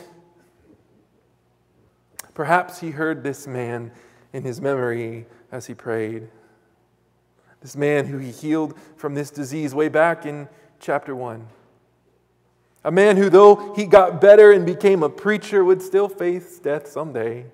perhaps 2.33 2.79
he 2.79 2.91
heard 2.91 3.23
this 3.23 3.45
man 3.45 3.91
in 4.35 4.43
his 4.43 4.59
memory 4.59 5.25
as 5.49 5.65
he 5.65 5.73
prayed. 5.73 6.27
This 7.61 7.77
man 7.77 8.05
who 8.05 8.17
he 8.17 8.31
healed 8.31 8.77
from 8.97 9.13
this 9.13 9.31
disease 9.31 9.73
way 9.73 9.87
back 9.87 10.25
in 10.25 10.49
chapter 10.77 11.15
1. 11.15 11.47
A 12.83 12.91
man 12.91 13.15
who, 13.15 13.29
though 13.29 13.73
he 13.75 13.85
got 13.85 14.19
better 14.19 14.51
and 14.51 14.65
became 14.65 15.03
a 15.03 15.09
preacher, 15.09 15.63
would 15.63 15.81
still 15.81 16.09
face 16.09 16.59
death 16.59 16.85
someday, 16.85 17.45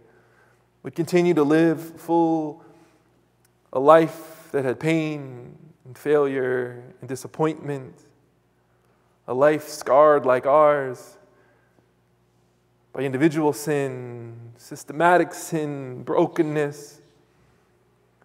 would 0.82 0.96
continue 0.96 1.36
to 1.36 1.44
live 1.44 2.02
full 2.02 2.66
a 3.72 3.80
life 3.80 4.50
that 4.52 4.66
had 4.66 4.80
pain 4.80 5.56
and 5.86 5.96
failure 5.96 6.84
and 7.00 7.08
disappointment, 7.08 7.94
a 9.28 9.36
life 9.36 9.68
scarred 9.68 10.26
like 10.26 10.48
ours, 10.48 11.18
by 12.94 13.02
individual 13.02 13.54
sin, 13.54 14.52
systematic 14.58 15.34
sin, 15.34 16.04
brokenness. 16.04 17.02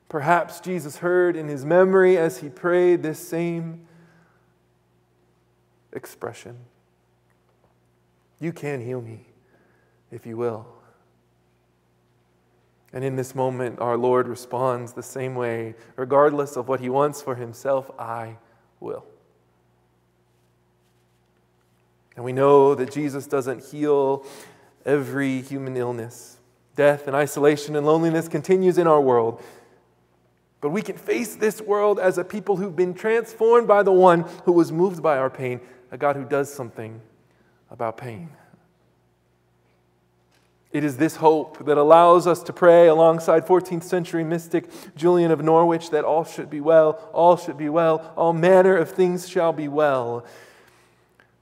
Perhaps 0.09 0.61
Jesus 0.61 0.98
heard 0.98 1.37
in 1.37 1.48
his 1.48 1.64
memory 1.64 2.16
as 2.16 2.38
he 2.38 2.48
prayed 2.48 3.02
this 3.02 3.18
same 3.18 3.87
expression 5.92 6.57
You 8.40 8.52
can 8.52 8.81
heal 8.81 9.00
me 9.00 9.26
if 10.11 10.26
you 10.26 10.37
will. 10.37 10.66
And 12.92 13.05
in 13.05 13.16
this 13.16 13.35
moment, 13.35 13.79
our 13.79 13.96
Lord 13.96 14.26
responds 14.26 14.92
the 14.92 15.02
same 15.02 15.35
way, 15.35 15.74
regardless 15.96 16.57
of 16.57 16.68
what 16.68 16.81
he 16.81 16.88
wants 16.88 17.20
for 17.20 17.35
himself, 17.35 17.90
I 17.98 18.38
will. 18.81 19.05
And 22.14 22.24
we 22.24 22.33
know 22.33 22.74
that 22.74 22.90
Jesus 22.90 23.26
doesn't 23.26 23.64
heal 23.64 24.24
every 24.87 25.42
human 25.42 25.77
illness. 25.77 26.38
Death 26.77 27.07
and 27.07 27.16
isolation 27.16 27.77
and 27.77 27.85
loneliness 27.85 28.29
continues 28.29 28.79
in 28.79 28.87
our 28.87 29.01
world. 29.01 29.42
But 30.61 30.70
we 30.70 30.83
can 30.83 30.96
face 30.96 31.35
this 31.35 31.61
world 31.61 31.99
as 31.99 32.16
a 32.16 32.25
people 32.25 32.57
who've 32.57 32.75
been 32.75 32.94
transformed 32.94 33.68
by 33.68 33.83
the 33.83 33.92
one 33.92 34.22
who 34.44 34.53
was 34.53 34.72
moved 34.72 35.03
by 35.03 35.18
our 35.18 35.31
pain, 35.31 35.61
a 35.90 35.99
God 35.99 36.16
who 36.16 36.25
does 36.25 36.53
something 36.53 37.01
about 37.70 37.96
pain. 37.96 38.31
It 40.72 40.85
is 40.85 40.99
this 40.99 41.16
hope 41.16 41.64
that 41.64 41.79
allows 41.79 42.27
us 42.27 42.42
to 42.42 42.53
pray 42.53 42.88
alongside 42.88 43.46
14th 43.46 43.83
century 43.83 44.25
mystic 44.25 44.68
Julian 44.94 45.31
of 45.31 45.42
Norwich 45.42 45.90
that 45.90 46.05
all 46.05 46.25
should 46.25 46.51
be 46.51 46.61
well, 46.61 47.09
all 47.12 47.37
should 47.37 47.57
be 47.57 47.68
well, 47.68 48.12
all 48.16 48.33
manner 48.33 48.77
of 48.77 48.90
things 48.90 49.29
shall 49.29 49.53
be 49.53 49.68
well. 49.68 50.25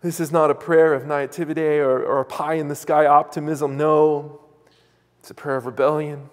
This 0.04 0.20
is 0.20 0.30
not 0.30 0.50
a 0.50 0.54
prayer 0.54 0.92
of 0.92 1.06
naivete 1.06 1.78
or, 1.78 2.04
or 2.04 2.20
a 2.20 2.26
pie 2.26 2.56
in 2.56 2.68
the 2.68 2.74
sky 2.74 3.06
optimism. 3.06 3.78
No, 3.78 4.42
it's 5.18 5.30
a 5.30 5.34
prayer 5.34 5.56
of 5.56 5.64
rebellion. 5.64 6.28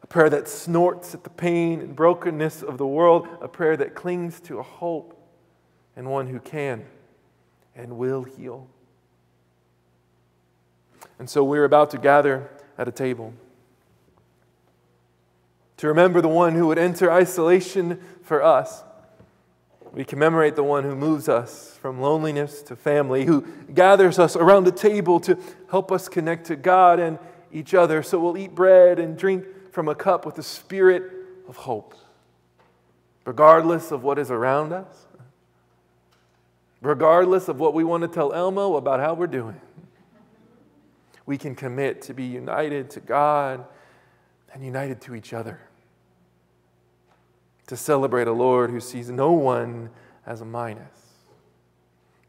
A 0.00 0.06
prayer 0.06 0.30
that 0.30 0.46
snorts 0.46 1.12
at 1.12 1.24
the 1.24 1.30
pain 1.30 1.80
and 1.80 1.96
brokenness 1.96 2.62
of 2.62 2.78
the 2.78 2.86
world. 2.86 3.26
A 3.40 3.48
prayer 3.48 3.76
that 3.78 3.96
clings 3.96 4.38
to 4.42 4.60
a 4.60 4.62
hope 4.62 5.20
and 5.96 6.08
one 6.08 6.28
who 6.28 6.38
can 6.38 6.84
and 7.74 7.98
will 7.98 8.22
heal. 8.22 8.68
And 11.18 11.28
so 11.28 11.42
we're 11.42 11.64
about 11.64 11.90
to 11.90 11.98
gather 11.98 12.48
at 12.78 12.86
a 12.86 12.92
table 12.92 13.34
to 15.78 15.88
remember 15.88 16.20
the 16.20 16.28
one 16.28 16.54
who 16.54 16.68
would 16.68 16.78
enter 16.78 17.10
isolation 17.10 18.00
for 18.22 18.40
us. 18.40 18.84
We 19.94 20.04
commemorate 20.04 20.56
the 20.56 20.64
one 20.64 20.82
who 20.84 20.96
moves 20.96 21.28
us 21.28 21.78
from 21.80 22.00
loneliness 22.00 22.62
to 22.62 22.76
family, 22.76 23.24
who 23.24 23.46
gathers 23.72 24.18
us 24.18 24.34
around 24.34 24.64
the 24.64 24.72
table 24.72 25.20
to 25.20 25.38
help 25.70 25.92
us 25.92 26.08
connect 26.08 26.46
to 26.46 26.56
God 26.56 26.98
and 26.98 27.18
each 27.52 27.74
other. 27.74 28.02
So 28.02 28.18
we'll 28.18 28.36
eat 28.36 28.54
bread 28.54 28.98
and 28.98 29.16
drink 29.16 29.44
from 29.72 29.88
a 29.88 29.94
cup 29.94 30.26
with 30.26 30.34
the 30.34 30.42
spirit 30.42 31.04
of 31.48 31.56
hope, 31.56 31.94
regardless 33.24 33.92
of 33.92 34.02
what 34.02 34.18
is 34.18 34.30
around 34.30 34.72
us, 34.72 35.06
regardless 36.82 37.48
of 37.48 37.60
what 37.60 37.72
we 37.72 37.84
want 37.84 38.02
to 38.02 38.08
tell 38.08 38.32
Elmo 38.32 38.74
about 38.74 38.98
how 38.98 39.14
we're 39.14 39.26
doing 39.28 39.60
we 41.26 41.38
can 41.38 41.54
commit 41.54 42.02
to 42.02 42.14
be 42.14 42.24
united 42.24 42.90
to 42.90 43.00
God 43.00 43.64
and 44.52 44.64
united 44.64 45.00
to 45.02 45.14
each 45.14 45.32
other. 45.32 45.60
To 47.68 47.76
celebrate 47.76 48.28
a 48.28 48.32
Lord 48.32 48.70
who 48.70 48.80
sees 48.80 49.10
no 49.10 49.32
one 49.32 49.90
as 50.26 50.40
a 50.40 50.44
minus. 50.44 50.84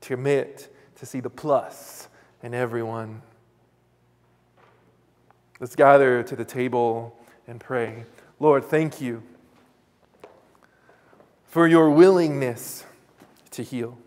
To 0.01 0.15
commit 0.15 0.73
to 0.95 1.05
see 1.05 1.19
the 1.19 1.29
plus 1.29 2.07
in 2.41 2.53
everyone. 2.53 3.21
Let's 5.59 5.75
gather 5.75 6.23
to 6.23 6.35
the 6.35 6.45
table 6.45 7.17
and 7.47 7.59
pray. 7.59 8.05
Lord, 8.39 8.65
thank 8.65 9.01
you 9.01 9.23
for 11.45 11.67
your 11.67 11.89
willingness 11.89 12.85
to 13.51 13.63
heal 13.63 13.97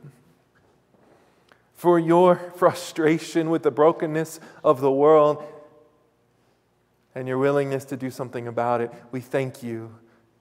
for 1.79 1.97
your 2.01 2.35
frustration 2.57 3.51
with 3.51 3.63
the 3.63 3.71
brokenness 3.71 4.41
of 4.65 4.81
the 4.81 4.91
world 4.91 5.45
and 7.15 7.29
your 7.29 7.39
willingness 7.39 7.85
to 7.85 7.97
do 7.97 8.11
something 8.11 8.49
about 8.49 8.81
it. 8.81 8.93
We 9.13 9.21
thank 9.21 9.63
you 9.63 9.95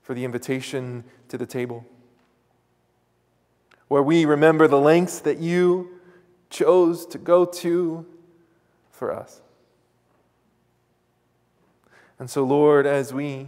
for 0.07 0.13
the 0.13 0.23
invitation 0.23 1.03
to 1.27 1.37
the 1.37 1.45
table, 1.45 1.85
where 3.89 4.01
we 4.01 4.23
remember 4.23 4.65
the 4.65 4.79
lengths 4.79 5.19
that 5.19 5.39
you 5.39 5.99
chose 6.49 7.05
to 7.05 7.17
go 7.17 7.43
to 7.43 8.05
for 8.89 9.11
us. 9.11 9.41
And 12.17 12.29
so, 12.29 12.45
Lord, 12.45 12.85
as 12.85 13.13
we 13.13 13.47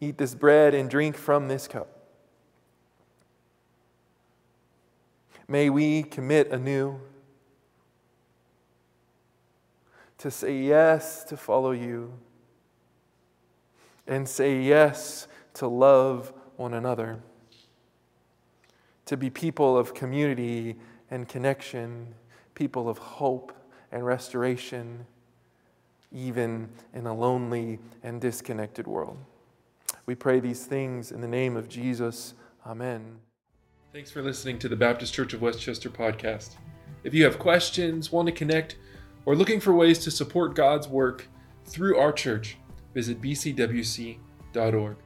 eat 0.00 0.16
this 0.16 0.34
bread 0.34 0.72
and 0.72 0.88
drink 0.88 1.14
from 1.14 1.48
this 1.48 1.68
cup, 1.68 1.88
May 5.48 5.70
we 5.70 6.02
commit 6.02 6.50
anew 6.50 6.98
to 10.18 10.28
say 10.28 10.58
yes 10.58 11.22
to 11.24 11.36
follow 11.36 11.70
you 11.70 12.14
and 14.08 14.28
say 14.28 14.60
yes 14.60 15.28
to 15.56 15.66
love 15.66 16.32
one 16.56 16.74
another, 16.74 17.18
to 19.06 19.16
be 19.16 19.30
people 19.30 19.76
of 19.76 19.94
community 19.94 20.76
and 21.10 21.28
connection, 21.28 22.14
people 22.54 22.88
of 22.88 22.98
hope 22.98 23.52
and 23.90 24.04
restoration, 24.04 25.06
even 26.12 26.68
in 26.92 27.06
a 27.06 27.14
lonely 27.14 27.78
and 28.02 28.20
disconnected 28.20 28.86
world. 28.86 29.16
We 30.04 30.14
pray 30.14 30.40
these 30.40 30.66
things 30.66 31.10
in 31.10 31.20
the 31.22 31.28
name 31.28 31.56
of 31.56 31.68
Jesus. 31.68 32.34
Amen. 32.66 33.18
Thanks 33.92 34.10
for 34.10 34.22
listening 34.22 34.58
to 34.58 34.68
the 34.68 34.76
Baptist 34.76 35.14
Church 35.14 35.32
of 35.32 35.40
West 35.40 35.60
Chester 35.60 35.88
podcast. 35.88 36.56
If 37.02 37.14
you 37.14 37.24
have 37.24 37.38
questions, 37.38 38.12
want 38.12 38.26
to 38.26 38.32
connect, 38.32 38.76
or 39.24 39.34
looking 39.34 39.60
for 39.60 39.72
ways 39.72 40.00
to 40.00 40.10
support 40.10 40.54
God's 40.54 40.86
work 40.86 41.28
through 41.64 41.96
our 41.96 42.12
church, 42.12 42.58
visit 42.92 43.22
bcwc.org. 43.22 44.96